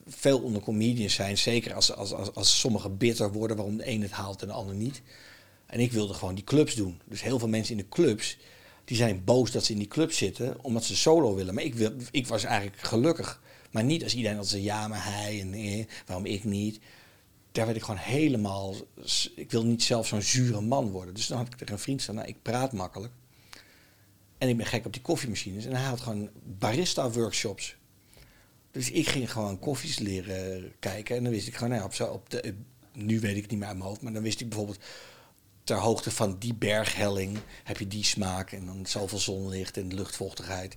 [0.07, 1.39] veel onder comedians zijn.
[1.39, 3.57] Zeker als, als, als, als sommigen bitter worden.
[3.57, 5.03] Waarom de een het haalt en de ander niet.
[5.67, 7.01] En ik wilde gewoon die clubs doen.
[7.05, 8.39] Dus heel veel mensen in de clubs...
[8.85, 10.65] die zijn boos dat ze in die club zitten...
[10.65, 11.55] omdat ze solo willen.
[11.55, 13.41] Maar ik, wil, ik was eigenlijk gelukkig.
[13.77, 16.81] Maar niet als iedereen dat ze ja, maar hij en eh, waarom ik niet.
[17.53, 18.75] Daar werd ik gewoon helemaal.
[19.35, 21.15] Ik wil niet zelf zo'n zure man worden.
[21.15, 23.13] Dus dan had ik tegen een vriend gezegd: nou, ik praat makkelijk.
[24.39, 25.65] En ik ben gek op die koffiemachines.
[25.65, 27.77] En hij had gewoon barista-workshops.
[28.71, 31.17] Dus ik ging gewoon koffies leren kijken.
[31.17, 32.55] En dan wist ik gewoon, nou, op zo, op de,
[32.93, 34.03] nu weet ik het niet meer uit mijn hoofd.
[34.03, 34.81] Maar dan wist ik bijvoorbeeld
[35.65, 38.53] ter hoogte van die berghelling heb je die smaak.
[38.53, 40.77] En dan zoveel zonlicht en luchtvochtigheid.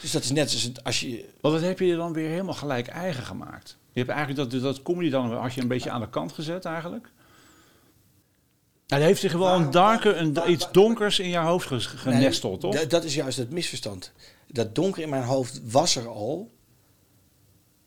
[0.00, 2.54] Dus dat is net als het- als je Want dat heb je dan weer helemaal
[2.54, 3.76] gelijk eigen gemaakt.
[3.92, 6.64] Je hebt eigenlijk dat, dat comedy dan had je een beetje aan de kant gezet
[6.64, 7.10] eigenlijk.
[8.86, 12.72] Er heeft zich wel een darker, een, iets donkers in je hoofd genesteld, toch?
[12.72, 14.12] Nee, Dat, dat is juist het misverstand.
[14.46, 16.50] Dat donker in mijn hoofd was er al.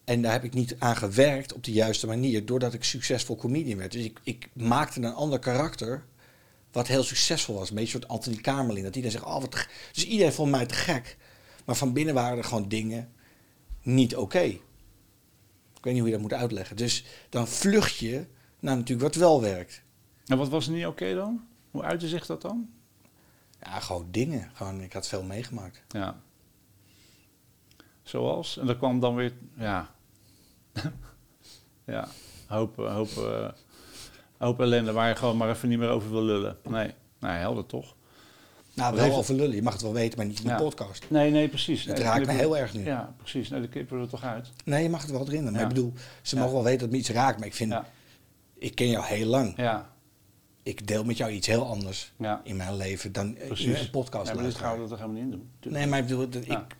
[0.03, 2.45] En daar heb ik niet aan gewerkt op de juiste manier.
[2.45, 3.91] Doordat ik succesvol comedian werd.
[3.91, 6.03] Dus ik, ik maakte een ander karakter.
[6.71, 7.69] Wat heel succesvol was.
[7.69, 8.85] Een beetje een soort Anthony Kamerling.
[8.85, 11.17] Dat iedereen zegt, oh wat Dus iedereen vond mij te gek.
[11.71, 13.13] Maar van binnen waren er gewoon dingen
[13.81, 14.39] niet oké.
[14.39, 14.61] Ik
[15.81, 16.75] weet niet hoe je dat moet uitleggen.
[16.75, 18.25] Dus dan vlucht je
[18.59, 19.81] naar natuurlijk wat wel werkt.
[20.25, 21.47] En wat was er niet oké dan?
[21.71, 22.69] Hoe uitte zich dat dan?
[23.61, 24.51] Ja, gewoon dingen.
[24.53, 25.83] Gewoon, ik had veel meegemaakt.
[25.87, 26.21] Ja.
[28.03, 28.57] Zoals?
[28.57, 29.95] En dat kwam dan weer, ja.
[31.85, 32.07] ja,
[32.47, 33.49] hoop, hoop, eh,
[34.37, 36.57] hoop ellende waar je gewoon maar even niet meer over wil lullen.
[36.63, 37.95] Nee, nee helder toch?
[38.73, 39.55] Nou, wel over lullen.
[39.55, 40.57] Je mag het wel weten, maar niet in de Ja.
[40.57, 41.05] podcast.
[41.09, 41.85] Nee, nee, precies.
[41.85, 42.83] Het Nee, raakt me heel erg nu.
[42.83, 43.49] Ja, precies.
[43.49, 44.49] Nee, dan knippen we er toch uit.
[44.65, 45.43] Nee, je mag het wel erin.
[45.43, 45.59] Maar Ja.
[45.61, 47.37] ik bedoel, ze mogen wel weten dat me iets raakt.
[47.37, 47.73] Maar ik vind,
[48.57, 49.53] ik ken jou heel lang.
[49.57, 49.89] ja,
[50.63, 52.13] Ik deel met jou iets heel anders
[52.43, 53.79] in mijn leven dan in Precies.
[53.81, 54.27] een podcast.
[54.27, 54.69] Ja, maar luisteraar.
[54.69, 55.73] gaan we dat er helemaal niet in doen.
[55.73, 56.75] Nee, maar ik bedoel, dat ik.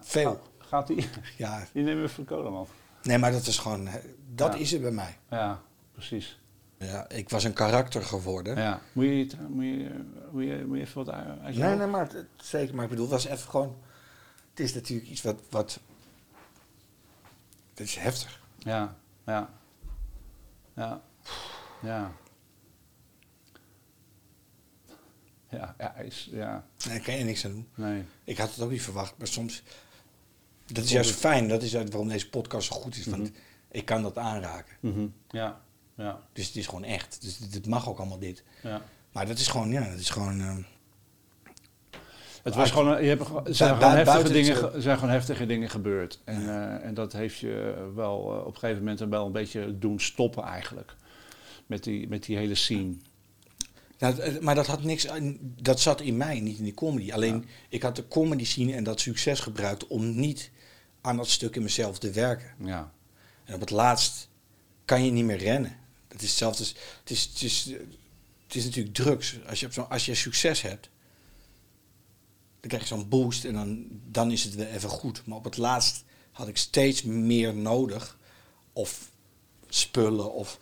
[0.00, 0.30] Veel.
[0.58, 1.08] Ga- Gaat die?
[1.36, 2.70] ja, Die nemen we van kolen af.
[3.02, 3.88] nee, maar dat is gewoon,
[4.34, 5.16] dat is het bij mij.
[5.30, 5.60] Ja,
[5.92, 6.38] precies.
[6.78, 8.56] Ja, ik was een karakter geworden.
[8.56, 8.80] Ja.
[8.92, 12.26] Moet je, moet je, moet je, moet je even wat uit Nee, nee, maar het-
[12.36, 12.74] zeker.
[12.74, 13.76] Maar ik bedoel, het was even gewoon,
[14.50, 15.80] het is natuurlijk iets wat, wat,
[17.70, 18.40] het is heftig.
[18.58, 19.50] Ja, ja.
[20.74, 21.02] Ja.
[21.82, 22.12] Ja.
[25.50, 27.68] Ja, ja, is, ja, Nee, daar kan je niks aan doen.
[27.74, 28.04] nee.
[28.24, 29.62] Ik had het ook niet verwacht, maar soms.
[30.66, 33.06] Dat is juist fijn, dat is waarom deze podcast zo goed is.
[33.06, 33.32] Want Mhm.
[33.70, 34.76] ik kan dat aanraken.
[34.80, 35.06] Mhm.
[35.28, 35.60] Ja,
[35.98, 37.18] ja, Dus het is gewoon echt.
[37.22, 38.44] Dus het, het mag ook allemaal dit.
[38.62, 38.82] ja.
[39.12, 40.40] Maar dat is gewoon, ja, dat is gewoon.
[40.40, 40.56] eh,
[42.42, 46.20] Het was gewoon, je hebt, er zijn, gewoon heftige dingen, zijn gewoon heftige dingen gebeurd.
[46.24, 49.78] En, eh, en dat heeft je wel eh, op een gegeven moment wel een beetje
[49.78, 50.94] doen stoppen eigenlijk.
[51.66, 52.94] Met die, met die hele scene.
[53.98, 55.06] nou, maar dat had niks.
[55.40, 57.12] Dat zat in mij, niet in die comedy.
[57.12, 60.50] Alleen ik had de comedy scene en dat succes gebruikt om niet
[61.00, 62.54] aan dat stuk in mezelf te werken.
[62.64, 62.92] Ja,
[63.44, 64.28] En op het laatst
[64.84, 65.76] kan je niet meer rennen.
[66.08, 66.64] Dat is hetzelfde.
[66.64, 67.64] Het is, het is,
[68.46, 69.36] het is natuurlijk drugs.
[69.46, 70.88] Als je, op zo'n- als je succes hebt,
[72.60, 75.26] dan krijg je zo'n boost en dan, dan is het weer even goed.
[75.26, 78.18] Maar op het laatst had ik steeds meer nodig.
[78.72, 79.10] Of
[79.68, 80.58] spullen, of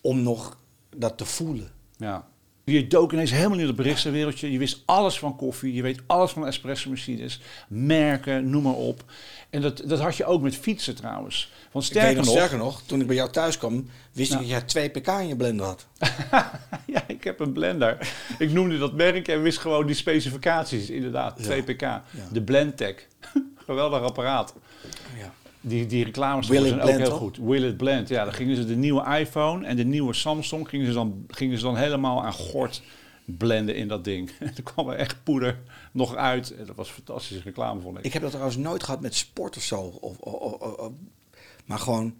[0.00, 0.58] om nog
[0.96, 1.72] dat te voelen.
[1.96, 2.28] ja.
[2.72, 4.52] Je dook ineens helemaal in het berichtenwereldje.
[4.52, 5.74] Je wist alles van koffie.
[5.74, 7.40] Je weet alles van espresso-machines.
[7.68, 9.04] Merken, noem maar op.
[9.50, 11.52] En dat, dat had je ook met fietsen trouwens.
[11.72, 12.34] Want sterker nog, nog...
[12.34, 15.28] sterker nog, toen ik bij jou thuis kwam, wist ik dat jij 2 pk in
[15.28, 15.86] je blender had.
[16.94, 18.12] ja, ik heb een blender.
[18.38, 20.90] ik noemde dat merk en wist gewoon die specificaties.
[20.90, 22.00] Inderdaad, 2 pk.
[22.32, 23.08] De Blendtec.
[23.66, 24.54] Geweldig apparaat.
[25.18, 25.32] Ja.
[25.60, 27.36] Die, die reclames zijn ook blend, heel goed.
[27.36, 28.08] Will it blend.
[28.08, 31.58] Ja, dan gingen ze de nieuwe iPhone en de nieuwe Samsung gingen ze dan, gingen
[31.58, 32.82] ze dan helemaal aan gort
[33.24, 34.30] blenden in dat ding.
[34.38, 35.58] En er kwam er echt poeder
[35.92, 36.50] nog uit.
[36.56, 38.04] En dat was fantastische reclame, vond ik.
[38.04, 39.80] Ik heb dat trouwens nooit gehad met sport of zo.
[39.80, 40.92] Of, of- of- of- of-
[41.64, 42.14] maar gewoon.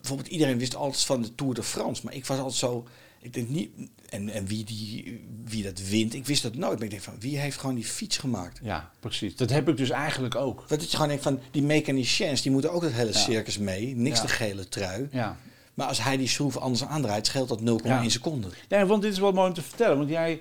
[0.00, 2.04] Bijvoorbeeld, iedereen wist altijd van de Tour de France.
[2.04, 2.86] Maar ik was altijd zo.
[3.20, 3.70] Ik denk niet.
[4.08, 6.74] En, en wie, die, wie dat wint, ik wist dat nooit.
[6.74, 8.60] Maar ik denk van wie heeft gewoon die fiets gemaakt?
[8.62, 9.36] Ja, precies.
[9.36, 10.64] Dat heb ik dus eigenlijk ook.
[10.68, 13.18] Dat je gewoon denkt van die mechaniciens, die moeten ook het hele Ja.
[13.18, 13.96] circus mee.
[13.96, 14.22] Niks Ja.
[14.22, 15.08] de gele trui.
[15.12, 15.36] Ja.
[15.74, 18.08] Maar als hij die schroef anders aandraait, scheelt dat 0,1 Ja.
[18.08, 18.48] seconde.
[18.68, 19.96] Ja, want dit is wel mooi om te vertellen.
[19.96, 20.40] Want jij,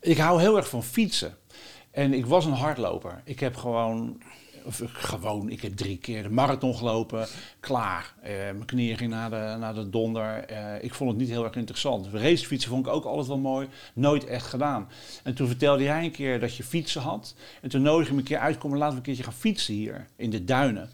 [0.00, 1.36] ik hou heel erg van fietsen.
[1.90, 3.20] En ik was een hardloper.
[3.24, 4.22] Ik heb gewoon,
[4.66, 7.26] of gewoon, ik heb drie keer de marathon gelopen.
[7.60, 8.14] Klaar.
[8.22, 10.44] Eh, mijn knieën gingen naar de, naar de donder.
[10.44, 12.06] Eh, ik vond het niet heel erg interessant.
[12.12, 13.68] Racefietsen vond ik ook altijd wel mooi.
[13.94, 14.88] Nooit echt gedaan.
[15.22, 17.34] En toen vertelde jij een keer dat je fietsen had.
[17.62, 19.74] En toen nodigde je me een keer uit, kom laten we een keertje gaan fietsen
[19.74, 20.90] hier in de duinen.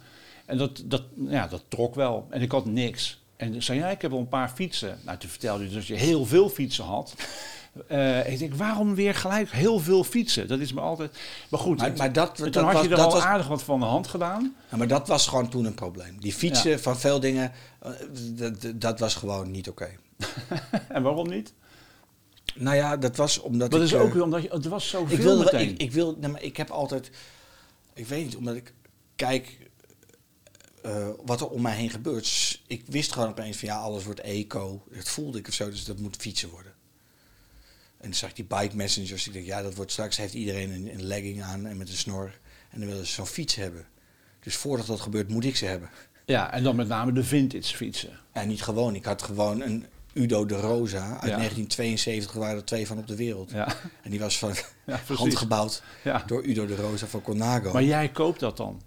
[0.47, 2.27] En dat, dat, ja, dat trok wel.
[2.31, 3.21] En ik had niks.
[3.37, 4.99] En zei jij, ik heb al een paar fietsen.
[5.05, 7.15] Nou, toen vertelde je dus dat je heel veel fietsen had.
[7.89, 10.49] Eh, ik denk, waarom weer gelijk heel veel fietsen?
[10.49, 11.19] Dat is me altijd...
[11.51, 13.49] Maar goed, Maar, maar dat, toen dat, had was, je er dat al was, aardig
[13.49, 14.55] wat van de hand gedaan.
[14.71, 16.21] ja, maar dat was gewoon toen een probleem.
[16.21, 17.91] Die fietsen van veel dingen, eh,
[18.35, 19.89] dat, dat- was gewoon niet oké.
[20.89, 21.53] en waarom niet?
[22.55, 23.87] Nou ja, dat was omdat Dat ik...
[23.87, 25.71] is eh, ook weer omdat je, het was zoveel ik meteen.
[25.71, 27.11] ik, ik wil, nee, maar ik heb altijd,
[27.95, 28.73] ik weet niet, omdat ik
[29.17, 29.59] kijk
[30.83, 32.61] eh, wat er om mij heen gebeurt.
[32.67, 34.83] Ik wist gewoon opeens van ja, alles wordt eco.
[34.91, 36.72] Dat voelde ik of zo, dus dat moet fietsen worden.
[38.03, 39.27] En dan zag ik die bike messengers.
[39.27, 41.97] Ik denk, ja, dat wordt straks heeft iedereen een, een legging aan en met een
[41.97, 42.39] snor.
[42.71, 43.87] En dan willen ze zo'n fiets hebben.
[44.41, 45.91] Dus voordat dat gebeurt, moet ik ze hebben.
[46.27, 48.19] Ja, en dan met name de vintage fietsen.
[48.33, 48.95] En niet gewoon.
[48.95, 51.37] Ik had gewoon een Udo de Rosa uit Ja.
[51.37, 52.33] 1972.
[52.35, 53.51] Er waren er twee van op de wereld.
[53.51, 54.55] Ja, En die was van
[54.87, 55.83] ja handgebouwd
[56.27, 57.73] door Udo de Rosa van Conago.
[57.73, 58.83] Maar jij koopt dat dan?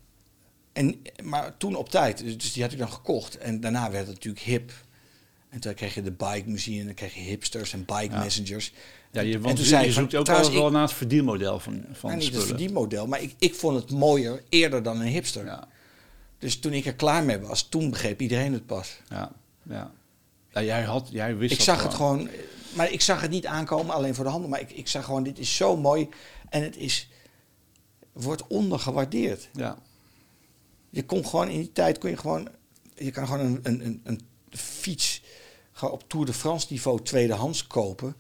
[0.74, 3.38] En, maar toen op tijd, dus, die had ik dan gekocht.
[3.38, 4.72] En daarna werd het natuurlijk hip.
[5.50, 8.74] En toen kreeg je de bike museum, en dan kreeg je hipsters en bike messengers.
[9.16, 12.22] Ja, je, want van, zoekt ook trouwens, altijd wel naar het verdienmodel van, van nou,
[12.24, 15.46] niet het verdienmodel, maar ik, ik vond het mooier eerder dan een hipster.
[15.46, 15.68] Ja,
[16.38, 19.00] Dus toen ik er klaar mee was, toen begreep iedereen het pas.
[19.10, 19.32] ja,
[19.64, 19.92] ja.
[20.50, 22.30] Ja, jij, had, jij wist Ik zag het gewoon,
[22.74, 24.50] maar ik zag het niet aankomen alleen voor de handel.
[24.50, 26.10] Maar ik, ik zag gewoon, dit is zo mooi
[26.50, 27.10] en het is,
[28.12, 29.50] wordt ondergewaardeerd.
[29.54, 29.78] Ja,
[30.90, 32.50] Je kon gewoon in die tijd kon je gewoon,
[32.96, 35.22] je kan gewoon een, een, een, een fiets
[35.72, 38.16] gewoon op Tour de France niveau tweedehands kopen.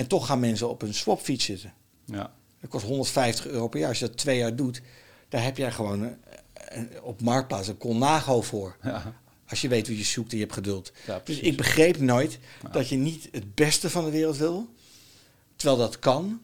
[0.00, 1.72] En toch gaan mensen op een swapfiets zitten.
[2.04, 2.32] ja.
[2.60, 3.88] Dat kost 150 euro per jaar.
[3.88, 4.80] Als je dat twee jaar doet,
[5.28, 6.16] daar heb jij gewoon een-
[6.68, 8.76] een- op Marktplaats een Colnago voor.
[8.82, 9.14] ja.
[9.48, 10.92] Als je weet hoe je zoekt en je hebt geduld.
[11.06, 12.68] Ja, dus ik begreep nooit Ja.
[12.68, 14.68] dat je niet het beste van de wereld wil.
[15.56, 16.40] Terwijl dat kan.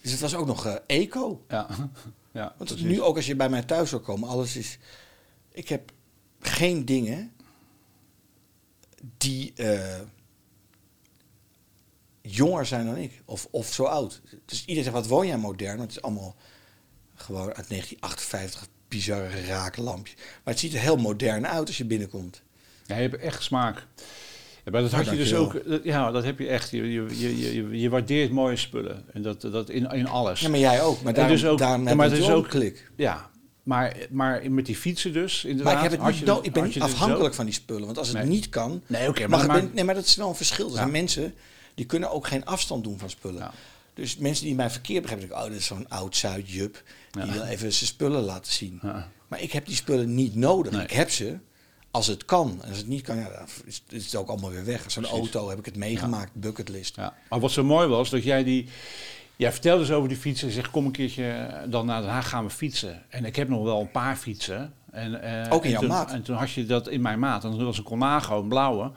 [0.00, 1.44] Dus het was ook nog eh, eco.
[1.48, 1.66] Ja,
[2.32, 2.82] ja Want precies.
[2.86, 4.78] nu ook als je bij mij thuis zou komen, alles is...
[5.52, 5.92] Ik heb
[6.40, 7.32] geen dingen
[9.18, 10.00] die eh,
[12.26, 13.22] jonger zijn dan ik.
[13.24, 14.20] Of, of zo oud.
[14.46, 15.76] Dus iedereen zegt, wat woon jij modern?
[15.76, 16.36] Want het is allemaal
[17.14, 20.16] gewoon uit 1958 bizarre rakenlampjes.
[20.16, 22.42] Maar het ziet er heel modern uit als je binnenkomt.
[22.86, 23.86] Ja, je hebt echt smaak.
[24.64, 25.68] Ja, maar dat had je dus ook.
[25.68, 26.70] dat- Ja, dat heb je echt.
[26.70, 29.04] Je, je, je, je, je waardeert mooie spullen.
[29.12, 30.40] En dat, dat in, in alles.
[30.40, 31.02] Ja, maar jij ook.
[31.02, 32.90] Maar daarom, dus ook- daarom maar het is ook klik.
[32.96, 33.30] Ja,
[33.62, 35.74] maar, maar met die fietsen dus, inderdaad.
[35.74, 37.84] Maar ik, heb het niet dat- ik ben niet dit afhankelijk van die spullen.
[37.84, 40.66] Want als het niet kan, Nee, oké, Maar, nee, maar dat is wel een verschil.
[40.66, 41.34] Er zijn mensen
[41.74, 43.40] die kunnen ook geen afstand doen van spullen.
[43.40, 43.52] Ja.
[43.94, 46.82] Dus mensen die mij verkeerd begrijpen, denken, oh, dat is zo'n oud Zuid-Jup.
[47.10, 48.80] Die wil even zijn spullen laten zien.
[49.28, 50.72] Maar ik heb die spullen niet nodig.
[50.72, 50.82] Nee.
[50.82, 51.38] Ik heb ze
[51.90, 52.58] als het kan.
[52.62, 53.46] En als het niet kan, ja, dan
[53.88, 54.90] is, het ook allemaal weer weg.
[54.90, 56.96] Zo'n auto heb ik het meegemaakt, bucketlist.
[56.96, 57.14] Ja.
[57.28, 58.68] Maar wat zo mooi was, dat jij die...
[59.36, 60.48] Jij vertelde dus over die fietsen.
[60.48, 63.02] Je zegt, kom een keertje dan naar Den Haag gaan we fietsen.
[63.08, 64.74] En ik heb nog wel een paar fietsen.
[64.90, 66.10] En, eh, Ook in en jouw toen, maat?
[66.10, 67.44] En toen had je dat in mijn maat.
[67.44, 68.90] En dat was een Colnago, een blauwe.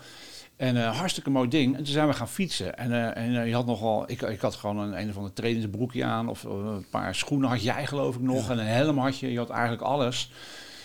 [0.57, 1.71] En eh, hartstikke mooi ding.
[1.77, 2.77] En toen zijn we gaan fietsen.
[2.77, 4.03] En, eh, en eh, je had nogal...
[4.07, 6.29] Ik, ik had gewoon een, een of andere trainingsbroekje aan.
[6.29, 8.45] Of een paar schoenen had jij geloof ik nog.
[8.45, 8.51] Ja.
[8.51, 9.31] En een helm had je.
[9.31, 10.31] Je had eigenlijk alles.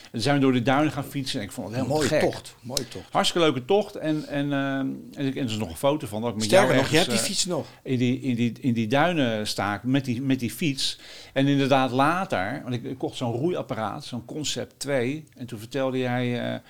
[0.03, 1.41] En toen zijn we door de duinen gaan fietsen.
[1.41, 2.31] En ik vond het Een helemaal mooie gek.
[2.31, 2.57] tocht.
[2.61, 3.05] Mooie tocht.
[3.13, 3.95] Hartstikke leuke tocht.
[3.97, 6.21] En, en, en, ik- en er is nog een foto van.
[6.21, 7.67] Dat ik met Sterker jou nog, je hebt die fiets nog.
[7.83, 10.99] in die, in die, in die duinen sta ik met die, met die fiets.
[11.33, 15.25] En inderdaad later, want ik, ik kocht zo'n roeiapparaat, zo'n Concept 2.
[15.37, 16.61] En toen vertelde jij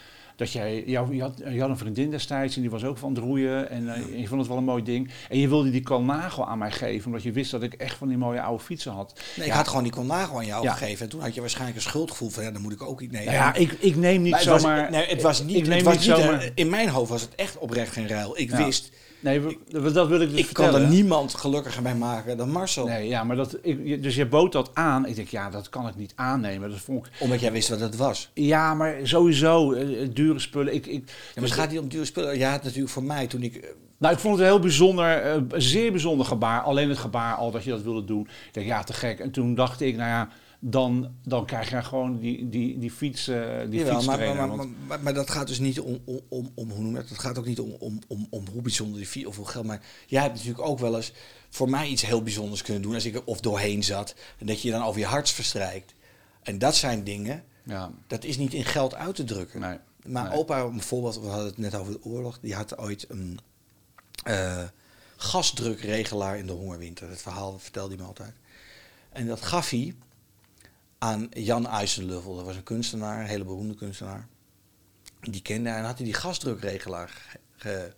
[0.43, 3.15] dat jij, jou, je, had, je had een vriendin destijds en die was ook van
[3.15, 3.71] het roeien.
[3.71, 5.11] En eh, je vond het wel een mooi ding.
[5.29, 8.09] En je wilde die Colnago aan mij geven, omdat je wist dat ik echt van
[8.09, 9.21] die mooie oude fietsen had.
[9.37, 9.59] Nee, ik Ja.
[9.59, 10.73] had gewoon die Colnago aan jou Ja.
[10.73, 11.05] gegeven.
[11.05, 13.13] En toen had je waarschijnlijk een schuldgevoel van, ja, dan moet ik ook iets.
[13.13, 14.91] Nee, Nou ja, ik, ik neem niet Maar het was- zomaar...
[14.91, 15.57] nee, het was niet.
[15.57, 16.51] ik neem het was niet niet, eh, zomaar...
[16.55, 18.39] in mijn hoofd was het echt oprecht geen ruil.
[18.39, 18.91] Ik wist,
[19.23, 22.87] Nee, we- dat wil ik dus ik kan er niemand gelukkiger bij maken dan Marcel.
[22.87, 25.07] Nee, ja, maar dat, ik, dus je bood dat aan.
[25.07, 26.71] Ik denk, ja, dat kan ik niet aannemen.
[26.71, 28.31] Dat vond ik, Omdat jij wist wat het was.
[28.35, 30.75] ja, maar sowieso, eh, dure spullen.
[30.75, 32.39] Ik, ik, Ja, maar dus het gaat niet om dure spullen.
[32.39, 33.57] Ja, het natuurlijk voor mij toen ik...
[33.57, 36.61] eh, Nou, ik vond het een heel bijzonder, eh, zeer bijzonder gebaar.
[36.61, 38.23] Alleen het gebaar al dat je dat wilde doen.
[38.23, 39.19] Ik denk, ja, te gek.
[39.19, 40.29] En toen dacht ik, nou ja,
[40.65, 44.57] dan, dan krijg je gewoon die, die, die fiets, eh die Jawel, maar, fietstrainer.
[44.57, 47.09] maar, maar, maar, dat gaat dus niet om, om, om, hoe noem je dat?
[47.09, 49.67] Het gaat ook niet om, om, om, om hoe bijzonder die fiets of hoe geld.
[49.67, 51.13] Maar jij hebt natuurlijk ook wel eens
[51.51, 52.95] voor mij iets heel bijzonders kunnen doen.
[52.95, 54.15] Als ik er of doorheen zat.
[54.39, 55.95] En dat je je dan over je harts verstrijkt.
[56.43, 59.61] En dat zijn dingen, ja, dat is niet in geld uit te drukken.
[59.61, 59.79] nee.
[60.07, 60.39] Maar Nee.
[60.39, 62.39] opa, bijvoorbeeld, we hadden het net over de oorlog.
[62.41, 63.39] Die had ooit een
[64.25, 64.63] eh,
[65.17, 67.09] gasdrukregelaar in de hongerwinter.
[67.09, 68.35] Dat verhaal vertelde hij me altijd.
[69.13, 69.95] En dat gaf hij
[71.03, 72.37] aan Jan IJsselluffel.
[72.37, 74.29] Dat was een kunstenaar, een hele beroemde kunstenaar.
[75.21, 77.95] Die kende en had hij die gasdrukregelaar ge- ge-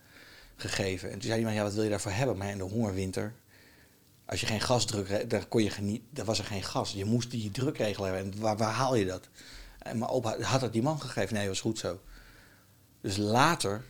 [0.56, 1.08] gegeven.
[1.10, 2.36] En toen zei hij, ja, wat wil je daarvoor hebben?
[2.36, 3.34] Maar in de hongerwinter,
[4.24, 6.92] als je geen gasdruk, daar kon je geniet, daar was er geen gas.
[6.92, 8.32] Je moest die drukregelaar hebben.
[8.32, 9.28] En waar, haal je dat?
[9.78, 11.34] En mijn opa had dat die man gegeven.
[11.34, 12.00] Nee, was goed zo.
[13.00, 13.84] Dus later,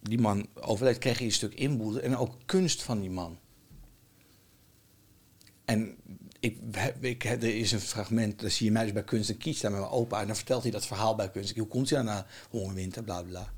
[0.00, 3.38] die man overleed, kreeg hij een stuk inboedel en ook kunst van die man.
[5.64, 5.96] En
[6.40, 6.58] ik,
[7.00, 9.70] ik, er is een fragment, daar zie je mij dus bij Kunst en Kies staan
[9.72, 10.20] met mijn opa.
[10.20, 11.58] En dan vertelt hij dat verhaal bij Kunst en.
[11.58, 13.52] Hoe komt hij dan naar hongerwinter, bla bla.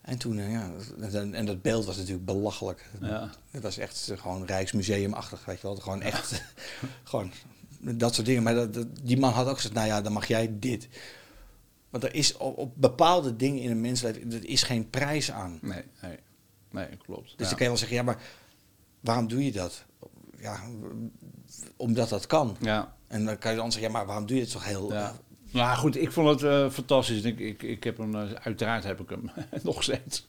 [0.00, 0.70] En toen, eh, ja,
[1.12, 2.90] en, en dat beeld was natuurlijk belachelijk.
[3.00, 3.30] Ja.
[3.50, 5.76] Het was echt eh, gewoon Rijksmuseumachtig, weet je wel.
[5.76, 6.42] Gewoon echt,
[7.04, 7.32] gewoon
[7.80, 8.42] dat soort dingen.
[8.42, 10.88] Maar dat, dat- die man had ook gezegd, nou ja, dan mag jij dit.
[11.90, 15.58] Want er is op, op bepaalde dingen in een mensleven, er is geen prijs aan.
[15.62, 16.18] Nee, nee,
[16.70, 17.22] nee, klopt.
[17.24, 17.44] Dus Ja.
[17.44, 18.20] dan kan je wel zeggen, ja, maar
[19.00, 19.84] waarom doe je dat?
[20.38, 20.60] Ja,
[21.76, 22.56] omdat dat kan.
[22.60, 22.92] Ja.
[23.08, 24.92] En dan kan je dan zeggen, ja, maar waarom doe je het toch heel...
[24.92, 25.14] Ja.
[25.52, 27.22] Nou goed, ik vond het eh, fantastisch.
[27.22, 29.30] Ik, ik, ik heb hem, eh, uiteraard heb ik hem
[29.62, 30.26] nog steeds.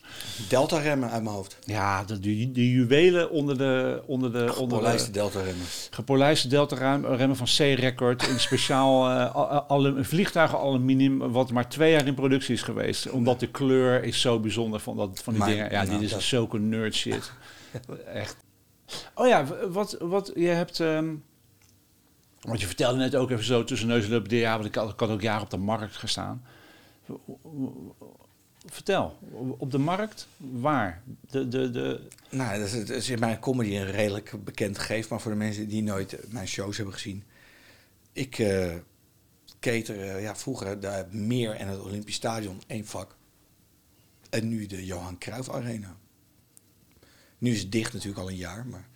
[0.49, 1.57] Delta-remmen uit mijn hoofd.
[1.65, 5.65] Ja, de, de, de juwelen onder de, onder de, onder Polijste de delta-remmen.
[5.89, 8.27] gepolijste delta-remmen van C-Record.
[8.27, 12.61] In speciaal eh, al- al- een vliegtuigen aluminium, wat maar twee jaar in productie is
[12.61, 13.09] geweest.
[13.09, 15.71] Omdat de kleur is zo bijzonder van, dat, van die Maar- dingen.
[15.71, 17.31] Ja, nou, dit is dat- zulke nerd shit.
[18.13, 18.35] Echt.
[19.15, 20.79] Oh ja, wat, wat je hebt...
[20.79, 21.15] ehm,
[22.41, 25.21] want je vertelde net ook even zo tussen neus en lippen, want ik had, ook
[25.21, 26.45] jaren op de markt gestaan.
[28.65, 29.17] Vertel,
[29.57, 31.03] op de markt, waar?
[31.29, 35.07] De, de, de, Nou, dat is, is in mijn comedy een redelijk bekend gegeven.
[35.09, 37.23] Maar voor de mensen die nooit eh, mijn shows hebben gezien.
[38.13, 38.73] Ik eh
[39.61, 43.15] cater eh, ja, vroeger de Meer en het Olympisch Stadion, één vak.
[44.29, 45.97] En nu de Johan Cruijff Arena.
[47.41, 48.65] Nu is het dicht natuurlijk al een jaar.
[48.65, 48.87] Maar,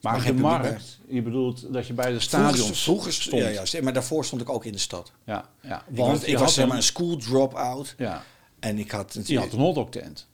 [0.00, 3.42] maar Maar de markt, je bedoelt dat je bij de stadions vroeger, vroeger stond.
[3.42, 5.12] Ja, ja, maar daarvoor stond ik ook in de stad.
[5.24, 5.84] ja, ja.
[5.90, 7.94] Ik Want was, je ik was zeg maar een- een school drop-out.
[7.98, 8.24] ja,
[8.60, 9.50] En ik had je natuurlijk...
[9.50, 10.26] had een hotdog tent.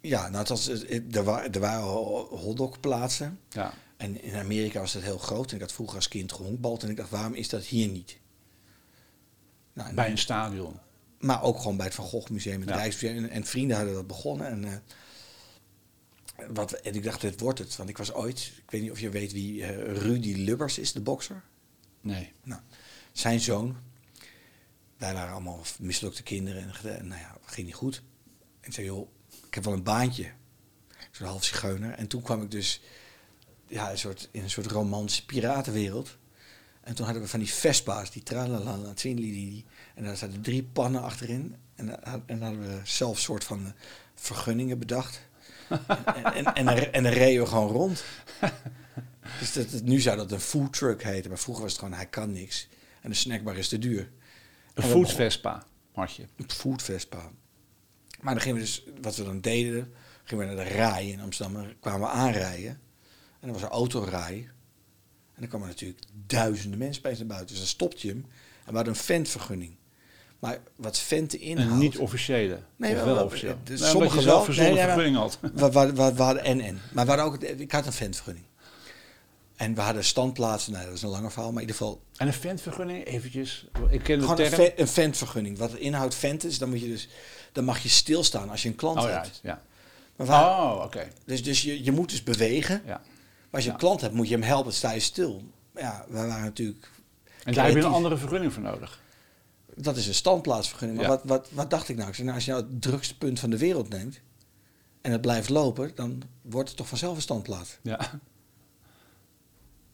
[0.00, 0.68] Ja, nou, het was,
[1.12, 1.82] er, waren, er waren
[2.28, 3.38] hotdogplaatsen.
[3.50, 5.48] Ja, En in Amerika was dat heel groot.
[5.50, 6.82] En ik had vroeger als kind gehonkbald.
[6.82, 8.18] En ik dacht, waarom is dat hier niet?
[9.72, 10.78] Nou, bij een stadion.
[11.18, 12.76] Maar ook gewoon bij het Van Gogh Museum, het Ja.
[12.76, 13.24] Rijksmuseum.
[13.24, 14.46] En, en vrienden hadden dat begonnen.
[14.46, 14.70] En, eh,
[16.48, 17.76] wat, en ik dacht, dit wordt het.
[17.76, 20.92] Want ik was ooit, ik weet niet of je weet wie eh, Rudy Lubbers is,
[20.92, 21.42] de bokser.
[22.00, 22.32] Nee.
[23.12, 23.76] Zijn zoon.
[24.96, 26.62] Wij waren allemaal mislukte kinderen.
[26.62, 28.02] En, en nou ja, ging niet goed.
[28.60, 29.08] En ik zei, joh,
[29.46, 30.30] ik heb wel een baantje.
[31.10, 31.92] Zo'n half zigeuner.
[31.92, 32.80] En toen kwam ik dus
[33.66, 36.16] ja, een soort, in een soort romantische piratenwereld.
[36.80, 39.64] En toen hadden we van die Vespa's, die tralalala, twinlili.
[39.94, 41.56] En daar zaten drie pannen achterin.
[41.74, 43.72] En, en hadden we zelf soort van
[44.14, 45.25] vergunningen bedacht.
[45.68, 48.04] En, en, en, dan- en dan reden we gewoon rond.
[49.38, 51.30] Dus dat, dat- nu zou dat een food truck heten.
[51.30, 52.68] Maar vroeger was het gewoon, hij kan niks.
[53.00, 54.10] En de snackbar is te duur.
[54.74, 56.22] Een food Vespa had je.
[56.36, 57.30] een food Vespa.
[58.20, 59.92] Maar dan gingen we dus, wat we dan deden,
[60.24, 61.56] gingen we naar de rij in Amsterdam.
[61.56, 62.70] En kwamen we aanrijden.
[62.70, 64.48] En dan was er autorij.
[65.34, 67.48] En dan kwamen natuurlijk duizenden mensen bij naar buiten.
[67.48, 68.24] Dus dan stopte je hem.
[68.64, 69.76] En we hadden een ventvergunning.
[70.38, 71.72] Maar wat venten inhoudt...
[71.72, 72.58] Een niet officiële.
[72.76, 73.50] Nee, of wel- wel wel- officieel.
[73.52, 74.44] eh, dus Nee, sommige je zelf wel.
[74.44, 75.72] verzonnen Nee, nee, maar- vergunning had.
[75.72, 76.80] We, we, we, we hadden en-en.
[76.92, 78.46] Maar we hadden ook, ik had een ventvergunning.
[79.56, 80.72] En we hadden standplaatsen.
[80.72, 81.52] Nee, dat is een langer verhaal.
[81.52, 83.66] Maar in ieder geval En een ventvergunning, eventjes.
[83.90, 84.70] Ik ken de gewoon een, term.
[84.76, 85.58] een ventvergunning.
[85.58, 87.08] Wat inhoudt vent is, dan moet je dus...
[87.52, 89.40] Dan mag je stilstaan als je een klant Oh ja, hebt.
[89.42, 89.62] ja.
[90.16, 91.08] Maar waar- Oh, oké.
[91.24, 92.82] Dus, dus je, je moet dus bewegen.
[92.86, 92.92] Ja.
[92.92, 93.00] Maar
[93.50, 93.72] als je Ja.
[93.74, 95.42] een klant hebt, moet je hem helpen, sta je stil.
[95.76, 96.90] Ja, wij waren natuurlijk...
[97.44, 99.00] En daar heb je een andere vergunning voor nodig.
[99.76, 100.98] Dat is een standplaatsvergunning.
[101.00, 101.16] Maar Ja.
[101.16, 102.08] wat, wat, wat dacht ik nou?
[102.08, 102.38] Ik zei, nou?
[102.38, 104.20] Als je nou het drukste punt van de wereld neemt...
[105.00, 107.78] en het blijft lopen, dan wordt het toch vanzelf een standplaats.
[107.82, 108.20] Ja.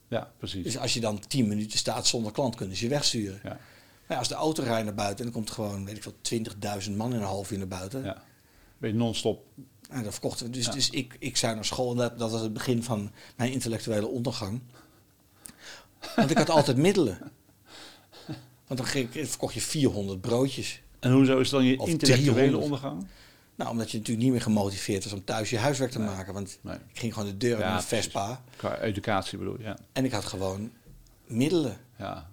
[0.08, 0.64] Ja, precies.
[0.64, 3.40] Dus als je dan tien minuten staat zonder klant, kunnen ze je wegsturen.
[3.42, 3.48] Ja.
[3.48, 3.58] Maar
[4.08, 5.18] ja, als de auto rijdt naar buiten...
[5.18, 6.44] en dan komt gewoon, weet ik veel,
[6.88, 8.04] 20.000 man in een half uur naar buiten...
[8.04, 8.22] Ja.
[8.78, 9.46] Ben je non-stop.
[9.88, 10.52] En dat verkochten we.
[10.52, 10.72] Dus, Ja.
[10.72, 14.06] dus ik, ik zou naar school en dat, dat was het begin van mijn intellectuele
[14.06, 14.60] ondergang.
[16.16, 17.18] Want ik had altijd middelen.
[18.72, 20.80] Want dan ging verkocht je 400 broodjes.
[21.00, 22.64] En hoezo is dan je Of intellectuele 300.
[22.64, 23.06] ondergang?
[23.54, 26.06] Nou, omdat je natuurlijk niet meer gemotiveerd was om thuis je huiswerk te Nee.
[26.08, 26.34] maken.
[26.34, 26.74] Want Nee.
[26.92, 27.88] ik ging gewoon de deur Ja, met een.
[27.88, 28.42] Vespa.
[28.56, 29.76] Qua educatie bedoel je, ja.
[29.92, 30.70] En ik had gewoon
[31.26, 31.76] middelen.
[31.98, 32.30] ja.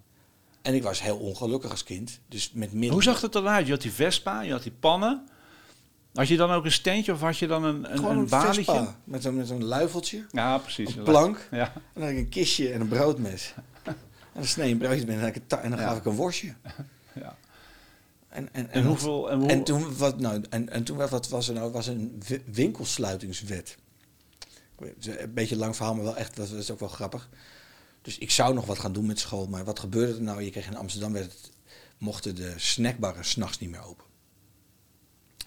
[0.62, 2.20] En ik was heel ongelukkig als kind.
[2.28, 2.92] Dus met middelen.
[2.94, 3.66] Hoe zag het eruit?
[3.66, 5.28] Je had die Vespa, je had die pannen.
[6.14, 8.28] Had je dan ook een steentje of had je dan een, een, Gewoon een een
[8.28, 8.54] balietje?
[8.64, 8.96] Vespa.
[9.04, 10.26] Met zo'n met zo'n luifeltje.
[10.30, 10.96] Ja, precies.
[10.96, 11.48] Een plank.
[11.50, 11.72] Ja.
[11.74, 13.54] En dan had ik een kistje en een broodmes.
[14.32, 16.54] En dan snee je een broodje met en, dan en gaf ik een worstje.
[17.14, 17.36] ja.
[18.28, 19.30] En, en, En, hoeveel...
[19.30, 21.72] En, hoe, En toen, wat, nou, en, en toen wat was er nou?
[21.72, 23.76] was een wi- winkelsluitingswet.
[24.78, 27.28] Een beetje een lang verhaal, maar wel echt, dat is ook wel grappig.
[28.02, 29.46] Dus ik zou nog wat gaan doen met school.
[29.48, 30.42] Maar wat gebeurde er nou?
[30.42, 31.50] Je kreeg in Amsterdam, werd het,
[31.98, 34.04] mochten de snackbarren s'nachts niet meer open.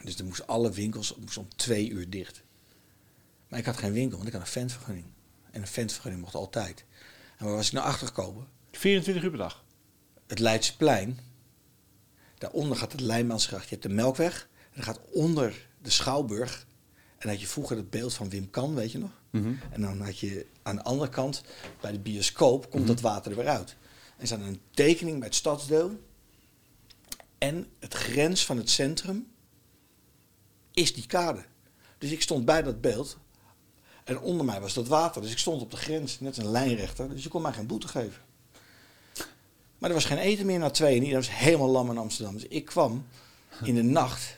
[0.03, 2.43] Dus er moesten alle winkels moesten om twee uur dicht.
[3.47, 5.05] Maar ik had geen winkel, want ik had een ventvergunning.
[5.51, 6.85] En een ventvergunning mocht altijd.
[7.37, 8.47] En waar was ik nou achtergekomen?
[8.77, 9.63] 24 uur per dag.
[10.27, 11.19] Het Leidseplein.
[12.37, 13.63] Daaronder gaat het Lijnbaansgracht.
[13.63, 14.49] Je hebt de Melkweg.
[14.57, 16.65] En dan gaat onder de Schouwburg.
[17.17, 19.11] En had je vroeger het beeld van Wim Kan, weet je nog?
[19.29, 19.53] Mhm.
[19.71, 21.43] En dan had je aan de andere kant,
[21.81, 23.75] bij de bioscoop, komt dat water er weer uit.
[24.17, 25.99] En staat een tekening bij het stadsdeel.
[27.37, 29.27] En het grens van het centrum
[30.73, 31.45] is die kade.
[31.97, 33.17] Dus ik stond bij dat beeld.
[34.03, 35.21] En onder mij was dat water.
[35.21, 37.09] Dus ik stond op de grens, net een lijnrechter.
[37.09, 38.21] Dus je kon mij geen boete geven.
[39.83, 40.89] Maar er was geen eten meer na twee.
[40.89, 42.33] En iedereen was helemaal lam in Amsterdam.
[42.33, 43.05] Dus ik kwam
[43.63, 44.37] in de nacht.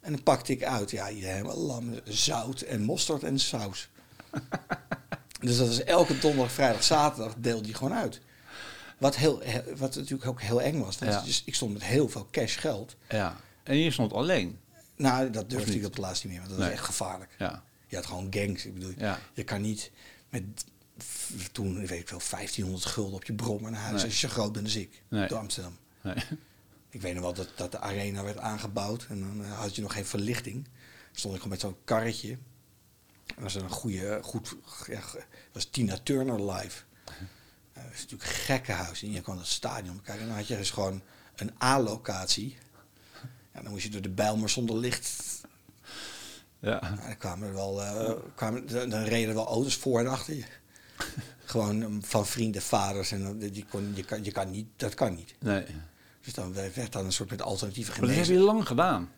[0.00, 0.90] En dan pakte ik uit.
[0.90, 1.94] Ja, iedereen helemaal lam.
[2.04, 3.88] Zout en mosterd en saus.
[5.40, 8.20] dus dat was elke donderdag, vrijdag, zaterdag deelde die gewoon uit.
[8.98, 10.98] Wat, heel, he- wat natuurlijk ook heel eng was.
[10.98, 11.20] Want Ja.
[11.22, 12.96] dus ik stond met heel veel cash geld.
[13.08, 13.36] Ja.
[13.62, 14.58] En je stond alleen.
[14.96, 16.40] Nou, dat durfde ik op het laatst niet meer.
[16.40, 16.68] Want dat Nee.
[16.68, 17.30] was echt gevaarlijk.
[17.38, 17.62] Ja.
[17.86, 18.64] Je had gewoon gangs.
[18.64, 19.18] Ik bedoel, Ja.
[19.32, 19.90] je kan niet
[20.28, 20.42] met
[21.52, 24.04] toen, weet ik wel, 1500 gulden op je brommer naar huis Nee.
[24.04, 25.02] als je groot bent als ik.
[25.08, 25.28] Nee.
[25.28, 25.76] Door Amsterdam.
[26.00, 26.14] Nee.
[26.90, 29.82] Ik weet nog wel dat, dat de arena werd aangebouwd en dan eh, had je
[29.82, 30.68] nog geen verlichting.
[31.12, 32.38] Stond ik gewoon met zo'n karretje.
[33.36, 35.00] En was een goede, goed, ja,
[35.52, 36.82] was Tina Turner live.
[37.72, 39.02] Eh, dat is natuurlijk een gekkenhuis.
[39.02, 40.22] En je kon het stadion bekijken.
[40.22, 41.02] En dan had je dus gewoon
[41.36, 42.56] een A-locatie.
[43.54, 45.22] Ja, dan moest je door de Bijlmer zonder licht.
[46.60, 46.78] Ja.
[47.06, 50.44] Dan kwamen er wel, eh, kwamen, dan reden er wel auto's voor en achter je.
[51.44, 53.12] gewoon um, van vrienden, vaders.
[53.12, 55.34] En die kon, je, kan, je kan niet, dat kan niet.
[55.40, 55.64] Nee.
[56.20, 59.10] Dus dan werd dan een soort met alternatieve Maar dat heb je lang gedaan.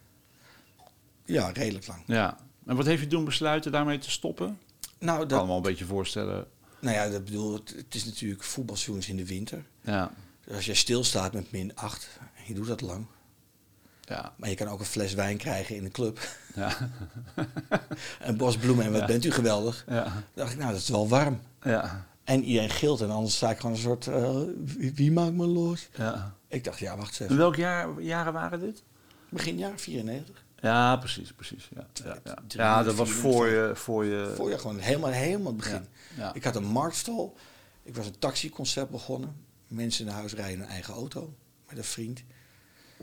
[1.24, 2.02] Ja, redelijk lang.
[2.06, 2.38] Ja.
[2.66, 4.58] En wat heeft je doen besluiten daarmee te stoppen?
[4.98, 6.46] Nou, Ik kan dat, me wel een beetje voorstellen.
[6.80, 9.64] nou ja, dat bedoel, het, het is natuurlijk voetbalseizoen is in de winter.
[9.82, 10.12] Ja.
[10.44, 12.08] Dus als jij stilstaat met min 8,
[12.46, 13.06] je doet dat lang.
[14.10, 14.32] Ja.
[14.36, 16.20] Maar je kan ook een fles wijn krijgen in de club.
[16.54, 16.76] Ja.
[18.20, 19.06] Een bos bloemen en wat Ja.
[19.06, 19.84] bent u geweldig.
[19.88, 20.02] Ja.
[20.04, 21.40] Dan dacht ik, nou, dat is wel warm.
[21.62, 22.06] Ja.
[22.24, 25.46] En iedereen gilt en anders sta ik gewoon een soort, eh, wie, wie maakt me
[25.46, 25.88] los?
[25.96, 26.34] ja.
[26.48, 28.82] Ik dacht, ja, wacht eens In welke jaar, jaren waren dit?
[29.28, 30.44] Begin jaar 94.
[30.60, 31.68] Ja, precies, precies.
[31.74, 32.34] Ja, ja, ja.
[32.46, 33.70] Drie, ja dat was voor je...
[33.74, 35.86] Voor je Voor je gewoon helemaal, helemaal het begin.
[36.16, 36.34] Ja.
[36.34, 37.36] Ik had een marktstal.
[37.82, 39.36] Ik was een taxiconcept begonnen.
[39.66, 41.34] Mensen naar huis rijden in een eigen auto.
[41.68, 42.22] Met een vriend.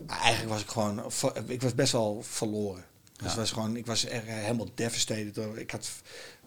[0.06, 1.12] Maar eigenlijk was ik gewoon...
[1.50, 2.84] Ik was best wel verloren.
[3.16, 3.36] Dus Ja.
[3.38, 5.34] was gewoon, ik was er helemaal devastated.
[5.34, 5.58] door.
[5.58, 5.90] Ik had,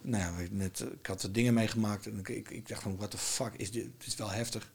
[0.02, 2.06] nou ja, met, ik had er dingen meegemaakt.
[2.08, 3.84] En ik, ik, ik dacht van, what the fuck is dit?
[3.98, 4.72] Dit is wel heftig.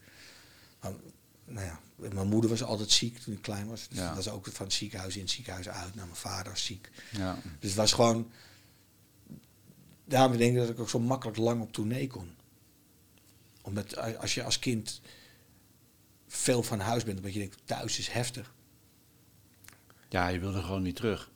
[1.49, 3.89] Nou ja, mijn moeder was altijd ziek toen ik klein was.
[3.89, 4.07] Dus Ja.
[4.07, 5.95] dat was ook van het ziekenhuis in, het ziekenhuis uit.
[5.95, 6.91] Nou, mijn vader was ziek.
[7.11, 7.39] ja.
[7.61, 8.31] Dus het was gewoon...
[10.05, 12.35] Daarom denk ik dat ik ook zo makkelijk lang op tournee kon.
[13.63, 15.01] Omdat als je als kind
[16.29, 18.55] veel van huis bent, omdat je denkt, thuis is heftig.
[20.09, 21.31] Ja, je wilde gewoon niet terug.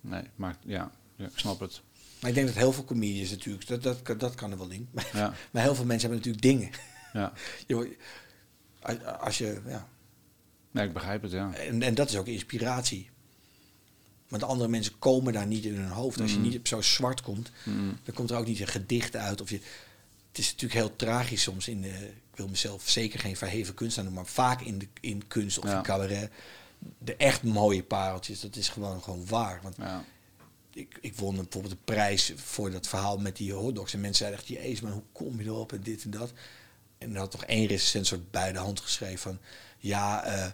[0.00, 1.82] Nee, maar ja, ja ik snap het.
[2.20, 4.70] Maar ik denk dat heel veel comedians natuurlijk, dat, dat, kan- dat kan er wel
[4.70, 4.88] in.
[4.92, 6.80] Maar, Ja, maar heel veel mensen hebben natuurlijk dingen.
[7.12, 7.32] ja.
[7.66, 7.96] Je
[9.20, 9.88] als- je, ja.
[10.70, 11.54] Nee, ik begrijp het, ja.
[11.54, 13.10] en, en dat is ook inspiratie.
[14.28, 16.20] Want andere mensen komen daar niet in hun hoofd.
[16.20, 16.42] Als je Mm.
[16.42, 17.98] niet op zo zwart komt, Mm.
[18.04, 19.40] Dan komt er ook niet een gedicht uit.
[19.40, 19.60] Of je,
[20.28, 21.68] het is natuurlijk heel tragisch soms.
[21.68, 21.88] In de,
[22.30, 25.64] ik wil mezelf zeker geen verheven kunstenaar noemen, maar vaak in, de, in kunst of
[25.64, 25.76] Ja.
[25.76, 26.30] in cabaret.
[26.98, 29.60] De echt mooie pareltjes, dat is gewoon, gewoon waar.
[29.62, 30.04] Want Ja.
[30.72, 33.92] ik, ik won bijvoorbeeld de prijs voor dat verhaal met die hotdogs.
[33.92, 36.32] En mensen zeiden echt, jezus, maar hoe kom je erop en dit en dat.
[36.98, 39.38] En er had toch één recensent soort bij de hand geschreven van...
[39.78, 40.50] Ja, eh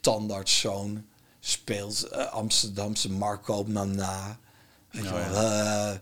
[0.00, 1.06] tandartszoon
[1.40, 4.38] speelt eh, Amsterdamse marktkoopman na.
[4.90, 5.98] Weet je Nou eh,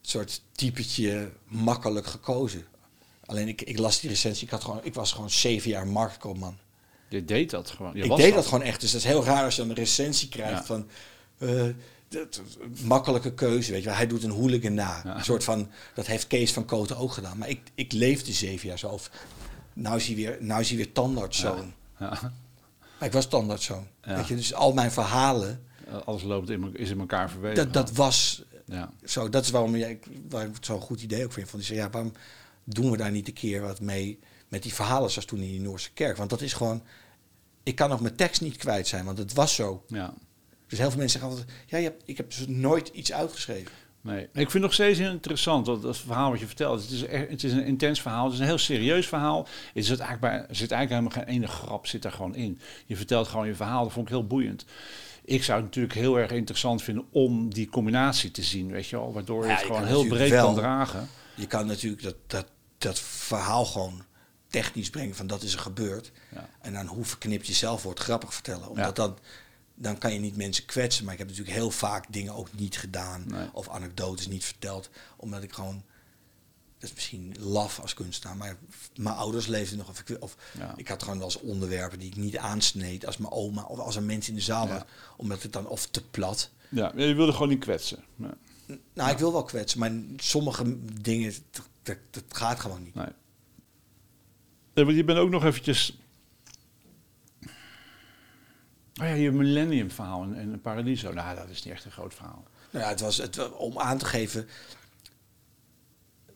[0.00, 2.66] soort typetje makkelijk gekozen.
[3.26, 6.58] Alleen ik, ik las die recensie, ik, had gewoon, ik was gewoon zeven jaar marktkoopman.
[7.08, 7.92] Je deed dat gewoon.
[7.94, 8.44] Je ik was deed dat.
[8.46, 8.80] gewoon echt.
[8.80, 10.64] Dus dat is heel raar als je dan een recensie krijgt Ja.
[10.64, 10.86] van...
[11.38, 11.62] eh,
[12.08, 12.40] dat,
[12.84, 13.96] makkelijke keuze, weet je wel.
[13.96, 15.00] Hij doet een hooligan na.
[15.04, 15.16] Ja.
[15.16, 17.38] Een soort van, dat heeft Kees van Koten ook gedaan.
[17.38, 18.88] Maar ik, ik leefde zeven jaar zo.
[18.88, 19.10] Of,
[19.72, 21.72] nou is hij weer, nou is hij weer tandartszoon.
[21.98, 22.08] Ja.
[22.98, 23.86] Maar ik was tandartszoon.
[24.00, 25.62] Weet je, dus al mijn verhalen,
[26.04, 27.56] Alles loopt in, is in elkaar verweven.
[27.64, 28.90] dat, dat was Ja.
[29.04, 29.28] zo.
[29.28, 30.00] Dat is waarom jij, ik
[30.30, 31.50] het zo'n goed idee ook vind.
[31.50, 32.12] Van die zei, ja, waarom
[32.64, 34.18] doen we daar niet een keer wat mee
[34.54, 36.16] met die verhalen zoals toen in die Noorse kerk?
[36.16, 36.82] Want dat is gewoon,
[37.62, 39.84] ik kan nog mijn tekst niet kwijt zijn, want het was zo.
[39.88, 40.14] ja.
[40.68, 43.70] Dus heel veel mensen zeggen altijd, ja, je hebt, ik heb dus nooit iets uitgeschreven.
[44.00, 44.22] Nee.
[44.22, 46.82] Ik vind het nog steeds interessant, dat, dat verhaal wat je vertelt.
[46.82, 49.46] Het is, echt- het is een intens verhaal, het is een heel serieus verhaal.
[49.74, 52.58] Er zit eigenlijk, bij, er zit eigenlijk helemaal geen ene grap zit er gewoon in.
[52.86, 54.64] Je vertelt gewoon je verhaal, dat vond ik heel boeiend.
[55.24, 58.96] Ik zou het natuurlijk heel erg interessant vinden om die combinatie te zien, weet je
[58.96, 59.12] wel.
[59.12, 61.08] Waardoor je Ja, het gewoon heel breed kan dragen.
[61.34, 62.46] Je kan natuurlijk dat, dat
[62.78, 64.02] dat verhaal gewoon
[64.62, 66.12] technisch brengen van dat is er gebeurd.
[66.34, 66.48] Ja.
[66.60, 68.68] En dan hoe verknipt je zelf wordt grappig vertellen.
[68.68, 68.92] Omdat Ja.
[68.92, 69.18] dan,
[69.74, 71.04] dan kan je niet mensen kwetsen.
[71.04, 73.24] Maar ik heb natuurlijk heel vaak dingen ook niet gedaan.
[73.26, 73.48] Nee.
[73.52, 74.90] Of anekdotes niet verteld.
[75.16, 75.82] Omdat ik gewoon,
[76.78, 78.36] dat is misschien laf als kunstenaar.
[78.36, 78.56] Maar
[78.96, 79.88] mijn ouders leefden nog.
[79.88, 80.72] Of ik, of Ja.
[80.76, 83.06] ik had gewoon wel eens onderwerpen die ik niet aansneed.
[83.06, 84.72] Als mijn oma of als er mensen in de zaal Ja.
[84.72, 84.82] was.
[85.16, 86.50] Omdat het dan of te plat.
[86.68, 88.04] Ja, je wilde gewoon niet kwetsen.
[88.94, 89.78] Nou, ik wil wel kwetsen.
[89.78, 92.94] Maar sommige dingen, dat, dat, dat gaat gewoon niet.
[92.94, 93.06] nee.
[94.74, 95.98] Want je bent ook nog eventjes...
[99.00, 101.12] Oh ja, je Millennium verhaal en, en Paradiso.
[101.12, 102.44] Nou, dat is niet echt een groot verhaal.
[102.70, 104.48] Nou ja, het was het, om aan te geven.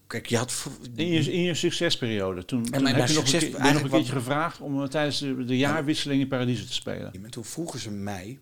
[0.07, 0.66] Kijk, je had.
[0.95, 3.91] In je, in je succesperiode, toen, toen mijn- heb je nog een, keer, nog een
[3.91, 7.12] keertje gevraagd om eh, tijdens de, de jaarwisseling in Paradiso te spelen.
[7.24, 8.39] En toen vroegen ze mij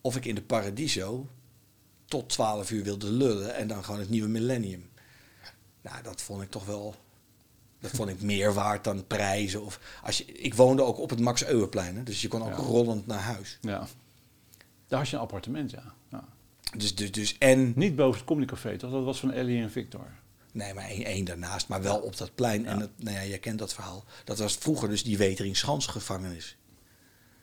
[0.00, 1.28] of ik in de Paradiso
[2.04, 4.88] tot 12 uur wilde lullen en dan gewoon het nieuwe millennium.
[5.82, 6.94] Nou, dat vond ik toch wel.
[7.80, 9.64] Dat vond ik meer waard dan prijzen.
[9.64, 12.48] Of als je, ik woonde ook op het Max Euwerplein, hè, dus je kon ook
[12.48, 12.54] Ja.
[12.56, 13.58] rollend naar huis.
[13.60, 13.86] Ja.
[14.88, 15.82] Daar had je een appartement, ja.
[16.08, 16.24] ja.
[16.76, 17.72] Dus, dus, dus en.
[17.76, 18.90] Niet boven het Comedy Café, toch?
[18.90, 20.06] Dat was van Ellie en Victor.
[20.52, 22.66] Nee, maar één, één daarnaast, maar wel op dat plein.
[22.66, 24.04] En dat, nou ja, jij kent dat verhaal.
[24.24, 26.56] Dat was vroeger dus die Weteringschans-gevangenis.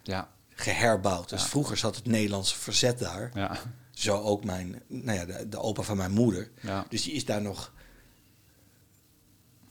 [0.04, 1.30] Ja, Geherbouwd.
[1.30, 3.32] Dus vroeger zat het Nederlandse verzet daar.
[3.34, 3.58] ja,
[3.92, 6.52] Zo ook mijn, nou ja, de, de opa van mijn moeder.
[6.62, 6.86] ja.
[6.90, 7.74] Dus die is daar nog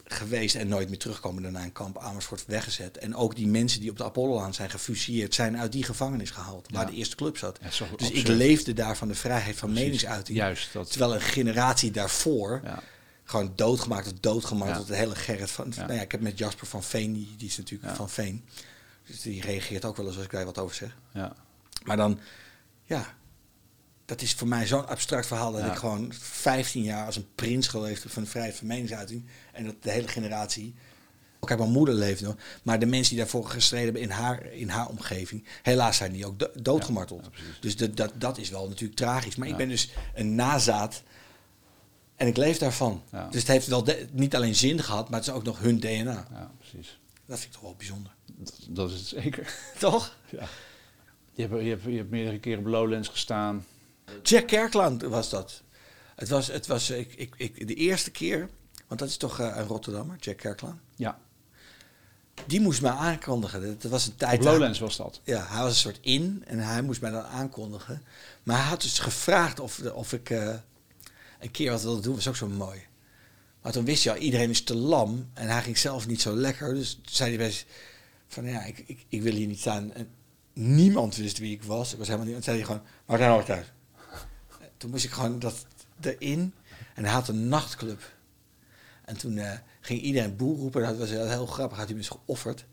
[0.09, 2.99] geweest en nooit meer terugkomen daarna in kamp Amersfoort weggezet.
[2.99, 6.67] En ook die mensen die op de Apollo-laan zijn gefusilleerd, zijn uit die gevangenis gehaald,
[6.73, 7.59] waar de eerste club zat.
[7.63, 9.85] Ja, Dus ik leefde daar van de vrijheid van Precies.
[9.87, 10.39] meningsuiting.
[10.39, 10.91] Juist, dat.
[10.91, 12.83] Terwijl een generatie daarvoor Ja,
[13.25, 14.77] gewoon doodgemaakt of doodgemaakt.
[14.77, 15.73] Tot de hele Gerrit van.
[15.77, 18.45] Nou ja, ik heb met Jasper van Veen, die, die is natuurlijk van Veen.
[19.07, 20.97] Dus die reageert ook wel eens als ik daar wat over zeg.
[21.13, 21.33] ja.
[21.85, 22.19] Maar dan,
[22.85, 23.15] ja,
[24.07, 25.71] dat is voor mij zo'n abstract verhaal dat Ja.
[25.73, 29.25] ik gewoon 15 jaar als een prins geleefd heb van de vrijheid van meningsuiting.
[29.53, 30.75] En dat de hele generatie.
[31.41, 32.37] Kijk, mijn moeder leeft nog.
[32.63, 36.27] Maar de mensen die daarvoor gestreden hebben in haar, in haar omgeving, helaas zijn die
[36.27, 37.29] ook do- doodgemarteld.
[37.33, 39.37] Ja, dus dat, dat, dat is wel natuurlijk tragisch.
[39.37, 41.03] Maar ik ben dus een nazaat
[42.17, 43.03] en ik leef daarvan.
[43.31, 46.27] Dus het heeft wel niet alleen zin gehad, maar het is ook nog hun DNA.
[46.33, 46.99] ja, precies.
[47.27, 48.13] Dat vind ik toch wel bijzonder.
[48.37, 49.55] Dat, dat is het zeker.
[49.79, 50.17] Toch?
[50.31, 50.49] Ja.
[51.35, 53.65] Je, hebt, je, hebt, je hebt meerdere keren op Lowlands gestaan.
[54.23, 55.63] Jack Kerkland was dat.
[56.17, 58.49] Het was, het was ik, ik, ik, de eerste keer,
[58.87, 60.81] want dat is toch eh, een Rotterdammer, Jack Kerkland.
[60.97, 61.19] Ja,
[62.47, 63.77] Die moest mij aankondigen.
[63.79, 64.45] Dat was een tijd.
[64.45, 65.21] Lowlands was dat.
[65.25, 68.03] Ja, hij was een soort in en hij moest mij dan aankondigen.
[68.43, 70.55] Maar hij had dus gevraagd of, of ik eh,
[71.41, 72.81] een keer wat wilde doen, was ook zo mooi.
[73.63, 76.35] Maar toen wist je al, iedereen is te lam en hij ging zelf niet zo
[76.35, 76.75] lekker.
[76.75, 77.67] Dus toen zei hij best
[78.29, 79.93] van ja, ik, ik, ik wil hier niet staan.
[79.93, 80.09] En
[80.53, 81.93] niemand wist wie ik was.
[81.93, 82.37] Ik was helemaal niet.
[82.37, 83.65] En zei hij gewoon, Martijn Hoogtuin.
[84.77, 85.67] Toen moest ik gewoon dat
[86.01, 86.55] erin.
[86.95, 88.15] En hij had een nachtclub.
[89.05, 90.83] En toen eh, ging iedereen boer roepen.
[90.83, 91.79] Dat was heel, grappig.
[91.79, 92.65] Had hij me dus geofferd.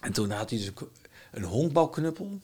[0.00, 0.88] En toen had hij dus een,
[1.30, 2.40] een honkbalknuppel.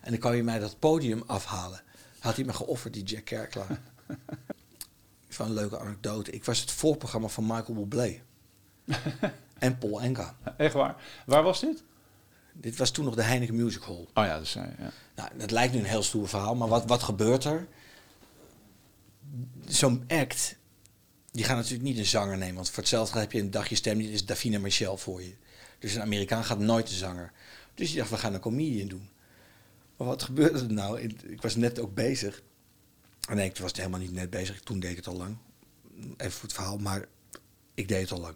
[0.00, 1.82] En dan kwam je mij dat podium afhalen.
[2.18, 3.80] Had hij me geofferd, die Jack Kerkelaar.
[5.28, 6.30] Van een leuke anekdote.
[6.30, 8.20] Ik was het voorprogramma van Michael Bublé.
[9.58, 10.36] en Paul Enka.
[10.56, 10.96] Echt waar.
[11.26, 11.82] Waar was dit?
[12.52, 14.06] Dit was toen nog de Heineken Music Hall.
[14.14, 14.90] Oh ja, dat zei ja.
[15.14, 17.66] Nou, dat lijkt nu een heel stoer verhaal, maar wat, wat gebeurt er?
[19.66, 20.56] Zo'n act,
[21.32, 22.54] die gaat natuurlijk niet een zanger nemen.
[22.54, 25.34] Want voor hetzelfde heb je een dagje stem, die is Davina Michel voor je.
[25.78, 27.32] Dus een Amerikaan gaat nooit een zanger.
[27.74, 29.08] Dus die dacht, we gaan een comedian doen.
[29.96, 31.00] Maar wat gebeurde er nou?
[31.00, 32.42] Ik- was net ook bezig.
[33.34, 34.60] Nee, ik was helemaal niet net bezig.
[34.60, 35.36] Toen deed ik het al lang.
[36.16, 37.04] Even voor het verhaal, maar
[37.74, 38.34] ik deed het al lang.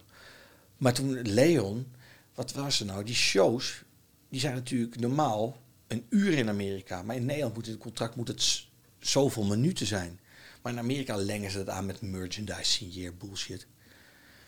[0.77, 1.87] Maar toen Leon,
[2.35, 3.05] wat was er nou?
[3.05, 3.83] Die shows,
[4.29, 7.03] die zijn natuurlijk normaal een uur in Amerika.
[7.03, 8.67] Maar in Nederland moet het contract moet het
[8.99, 10.21] zoveel minuten zijn.
[10.63, 13.67] Maar in Amerika lengen ze het aan met merchandise, signeer, bullshit.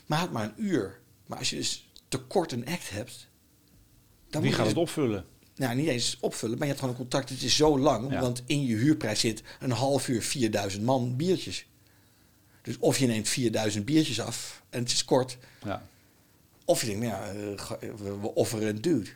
[0.07, 1.01] Maar het maar een uur.
[1.27, 3.29] Maar als je dus te kort een act hebt...
[4.31, 5.25] Dan Wie moet gaat je het opvullen?
[5.57, 7.29] nou, niet eens opvullen, maar je hebt gewoon een contract.
[7.29, 8.21] Het is zo lang, Ja.
[8.21, 11.67] want in je huurprijs zit een half uur 4000 man biertjes.
[12.63, 15.39] Dus of je neemt 4000 biertjes af en het is kort.
[15.65, 15.87] Ja.
[16.65, 17.79] Of je denkt, nou ja, eh, ga-
[18.21, 19.11] we, offeren een dude.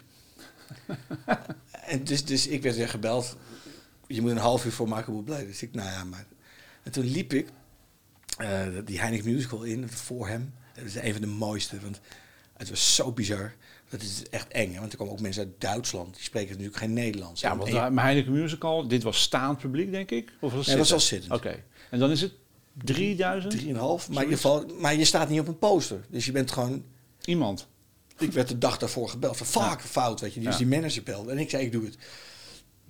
[1.86, 3.36] en dus, dus ik werd weer gebeld.
[4.07, 5.47] Je moet een half uur voor maken, blij.
[5.47, 6.26] Dus ik, nou ja, maar...
[6.87, 7.49] En toen liep ik
[8.39, 10.55] eh, die Heineken Musical in, voor hem.
[10.74, 12.01] Dat is een van de mooiste, want
[12.57, 13.55] het was zo bizar.
[13.89, 14.78] Dat is echt eng, hè?
[14.80, 16.14] want er komen ook mensen uit Duitsland.
[16.14, 17.41] Die spreken natuurlijk geen Nederlands.
[17.41, 20.32] Ja, want mijn Heineken Musical, dit was staand publiek, denk ik?
[20.41, 21.30] Of was het Nee, dat was zitten?
[21.30, 21.55] al zittend.
[21.62, 21.64] Oké.
[21.91, 22.32] En dan is het
[22.84, 23.53] 3000?
[23.53, 26.05] Drieënhalf, maar, geval, maar je staat niet op een poster.
[26.11, 26.84] Dus je bent gewoon...
[27.24, 27.66] Iemand.
[28.18, 30.41] Ik werd de dag daarvoor gebeld van fuck, fout, weet je.
[30.41, 30.59] Dus Ja.
[30.59, 31.30] die manager belde.
[31.30, 31.97] En ik zei, ik doe het.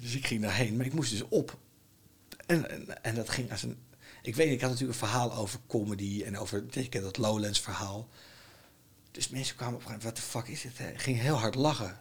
[0.00, 1.56] Dus ik ging daarheen, maar ik moest dus op.
[2.46, 3.78] En, en, dat ging als een...
[4.22, 6.64] Ik weet, ik had natuurlijk een verhaal over comedy en over...
[6.70, 8.08] Je kent dat Lowlands verhaal.
[9.10, 11.02] Dus mensen kwamen op een gegeven moment, wat de fuck is dit?
[11.02, 12.00] Ging heel hard lachen.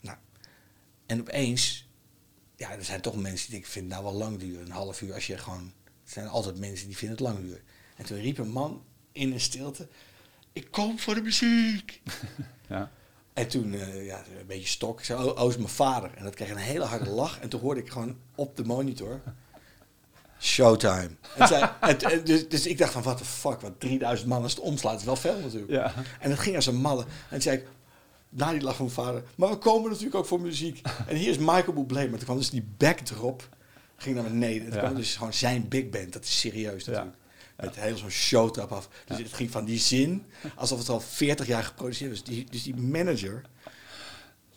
[0.00, 0.16] Nou,
[1.06, 1.88] en opeens,
[2.56, 4.64] ja, er zijn toch mensen die ik vind nou wel lang duren.
[4.64, 7.62] Een half uur als je gewoon, er zijn altijd mensen die vinden het lang duren.
[7.96, 9.88] En toen riep een man in een stilte,
[10.52, 12.00] ik kom voor de muziek.
[12.68, 12.90] Ja.
[13.40, 14.98] En toen, eh, ja, een beetje stok.
[14.98, 16.10] Ik zei, oh, oh, is mijn vader.
[16.14, 17.40] En dat kreeg een hele harde lach.
[17.40, 19.20] En toen hoorde ik gewoon op de monitor,
[20.40, 21.10] showtime.
[21.36, 24.42] En zei, en, en dus, dus ik dacht van, wat de fuck, wat 3000 man
[24.42, 25.70] als het omslaat, is wel veel natuurlijk.
[25.72, 25.94] Ja.
[26.20, 27.02] En het ging als een malle.
[27.02, 27.66] En toen zei ik,
[28.28, 30.80] na die lach van mijn vader, maar we komen natuurlijk ook voor muziek.
[31.06, 33.48] En hier is Michael Bublé, maar toen kwam dus die backdrop,
[33.96, 34.60] ging naar beneden.
[34.64, 34.84] En toen Ja.
[34.86, 36.90] kwam dus gewoon zijn big band, dat is serieus Ja.
[36.90, 37.16] natuurlijk.
[37.60, 38.88] Met heel zo'n showtap af.
[39.06, 42.24] Dus het ging van die zin, alsof het al 40 jaar geproduceerd was.
[42.24, 43.42] Die, dus die manager,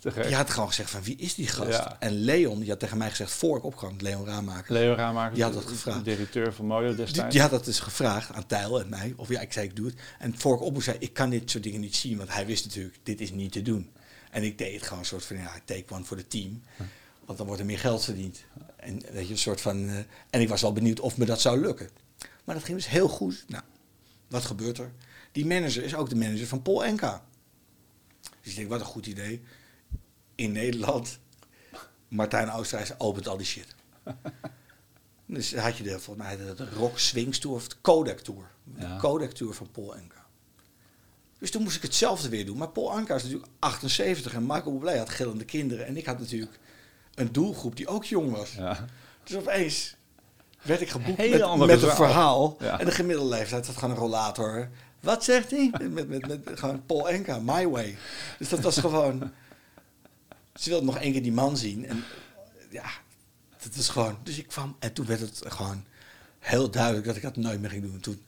[0.00, 1.70] die had gewoon gezegd van, wie is die gast?
[1.78, 1.96] Ja.
[2.00, 4.72] En Leon, die had tegen mij gezegd, voor ik opkwam, Leon Raamaker.
[4.72, 6.04] Leo Raamaker, Die had dat de- gevraagd.
[6.04, 7.32] directeur van Mojo destijds.
[7.32, 9.12] die had dat dus gevraagd aan Tijl en mij.
[9.16, 9.94] Of ja, ik zei ik doe het.
[10.18, 12.16] En voor ik op moest zei, ik kan dit soort dingen niet zien.
[12.16, 13.90] Want hij wist natuurlijk, dit is niet te doen.
[14.30, 16.62] En ik deed het gewoon een soort van, ja, take one voor het team.
[17.24, 18.44] Want dan wordt er meer geld verdiend.
[18.76, 19.88] En weet je, een soort van...
[19.88, 19.96] eh,
[20.30, 21.88] en ik was wel benieuwd of me dat zou lukken.
[22.44, 23.44] Maar dat ging dus heel goed.
[23.48, 23.62] Nou,
[24.28, 24.92] wat gebeurt er?
[25.32, 27.24] Die manager is ook de manager van Paul Enka.
[28.20, 29.42] Dus ik denk, wat een goed idee.
[30.34, 31.18] In Nederland,
[32.08, 33.74] Martijn Oosterhuis opent al die shit.
[35.26, 38.50] Dus had je de, volgens mij de, Rock Swings Tour of de Kodak Tour.
[38.64, 38.96] De Ja.
[38.96, 40.26] Kodak Tour van Paul Anka.
[41.38, 42.56] Dus toen moest ik hetzelfde weer doen.
[42.56, 45.86] Maar Paul Anka is natuurlijk 78 en Michael Bublé had gillende kinderen.
[45.86, 46.58] En ik had natuurlijk
[47.14, 48.52] een doelgroep die ook jong was.
[48.52, 48.84] Ja.
[49.24, 49.96] Dus opeens
[50.64, 52.56] werd ik geboekt Hele met, een verhaal.
[52.60, 52.78] Ja.
[52.80, 54.68] En de gemiddelde leeftijd had gewoon een rollator.
[55.00, 55.70] Wat zegt hij?
[55.90, 57.96] Met, met, met, gewoon Paul Enka, My Way.
[58.38, 59.32] Dus dat was gewoon...
[60.54, 61.86] Ze wilden nog één keer die man zien.
[61.86, 62.04] En
[62.70, 62.84] ja,
[63.62, 64.16] dat was gewoon...
[64.22, 65.84] Dus ik kwam en toen werd het gewoon
[66.38, 68.00] heel duidelijk dat ik dat nooit meer ging doen.
[68.00, 68.22] Toen,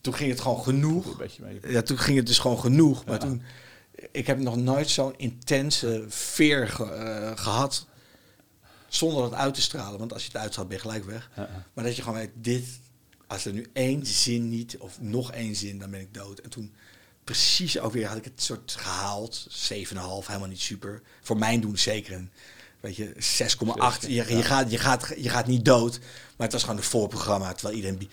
[0.00, 1.22] toen ging het gewoon genoeg.
[1.68, 3.04] Ja, toen ging het dus gewoon genoeg.
[3.04, 3.20] Maar Ja.
[3.20, 3.42] toen,
[4.10, 7.86] ik heb nog nooit zo'n intense veer ge- eh, gehad
[8.94, 9.98] zonder het uit te stralen.
[9.98, 11.30] Want als je het uitstraalt, ben je gelijk weg.
[11.72, 12.64] Maar dat je gewoon weet, dit,
[13.26, 16.38] als er nu één zin niet, of nog één zin, dan ben ik dood.
[16.38, 16.74] En toen
[17.24, 19.46] precies ook weer had ik het soort gehaald.
[19.50, 21.02] 7,5, helemaal niet super.
[21.22, 22.30] Voor mijn doen zeker een,
[22.80, 23.20] weet je, 6,8.
[24.00, 25.98] Je, je, gaat, je, gaat, je gaat niet dood.
[25.98, 28.10] Maar het was gewoon een voorprogramma, terwijl iedereen...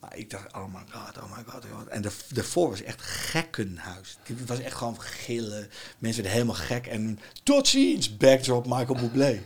[0.00, 1.86] Maar ik dacht, oh my god, oh my god, oh my god.
[1.86, 4.18] En de, daarvoor was echt gekkenhuis.
[4.22, 5.70] Het was echt gewoon gillen.
[5.98, 6.86] Mensen werden helemaal gek.
[6.86, 9.42] En tot ziens, backdrop Michael Bublé.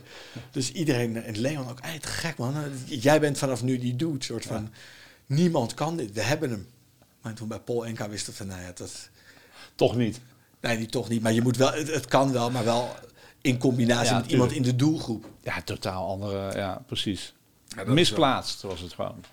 [0.51, 2.55] Dus iedereen, en Leon ook, hey, te gek man.
[2.85, 4.23] Jij bent vanaf nu die dude.
[4.23, 4.69] soort van,
[5.25, 6.67] niemand kan dit, we hebben hem.
[7.21, 9.09] Maar toen bij Paul Enka wisten van, nou ja, dat...
[9.75, 10.19] Toch niet.
[10.61, 11.21] Nee, die toch niet.
[11.21, 12.95] Maar je moet wel, het, het kan wel, maar wel
[13.41, 15.25] in combinatie Ja, met iemand in de doelgroep.
[15.43, 17.33] Ja, totaal andere, ja, precies.
[17.67, 19.23] Ja, Misplaatst was het gewoon.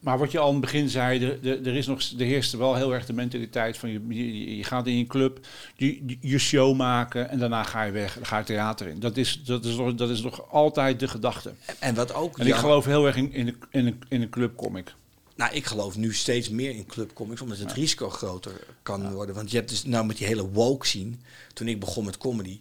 [0.00, 2.94] Maar wat je al in het begin zei, er, is nog, er heerst wel heel
[2.94, 7.28] erg de mentaliteit van je, je, je gaat in je club, je, je show maken
[7.28, 9.00] en daarna ga je weg, dan ga je theater in.
[9.00, 11.52] Dat is, dat is, nog, dat is nog altijd de gedachte.
[11.78, 12.38] En, wat ook...
[12.38, 14.94] En ik geloof heel erg in, in, een, in, in een clubcomic.
[15.36, 19.34] Nou, ik geloof nu steeds meer in clubcomics, omdat het risico groter kan worden.
[19.34, 21.20] Want je hebt dus nou met die hele woke zien.
[21.52, 22.60] Toen ik begon met comedy,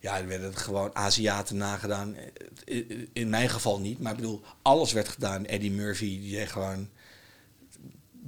[0.00, 2.16] ja, er werden gewoon Aziaten nagedaan.
[2.64, 5.46] Eh, In mijn geval niet, maar ik bedoel, alles werd gedaan.
[5.46, 6.88] Eddie Murphy, die deed gewoon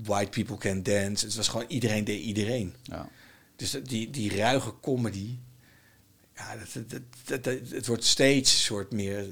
[0.03, 1.25] White People Can Dance.
[1.27, 2.75] Het was gewoon iedereen deed iedereen.
[2.83, 3.09] Ja.
[3.57, 5.37] Dus die, die ruige comedy,
[6.37, 9.27] ja, dat, dat, dat, dat- het wordt steeds een soort meer,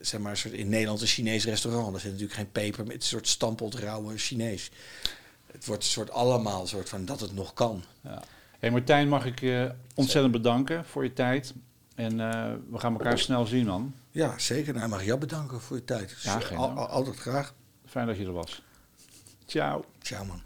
[0.00, 1.94] zeg maar, een soort in Nederland een Chinees restaurant.
[1.94, 4.70] Er zit natuurlijk geen peper, is een soort stampot rauwe Chinees.
[5.52, 7.84] Het wordt een soort allemaal een soort van dat het nog kan.
[8.00, 8.22] Ja.
[8.64, 11.54] Hey Martijn, mag ik je ontzettend bedanken voor je tijd.
[11.94, 13.94] En eh, we gaan elkaar snel zien, man.
[14.10, 14.74] Ja, zeker.
[14.74, 16.16] Nou, mag jou bedanken voor je tijd.
[16.22, 17.54] Ja, Al- al- altijd graag.
[17.86, 18.62] Fijn dat je er was.
[19.46, 19.84] Ciao.
[20.02, 20.40] Ciao man.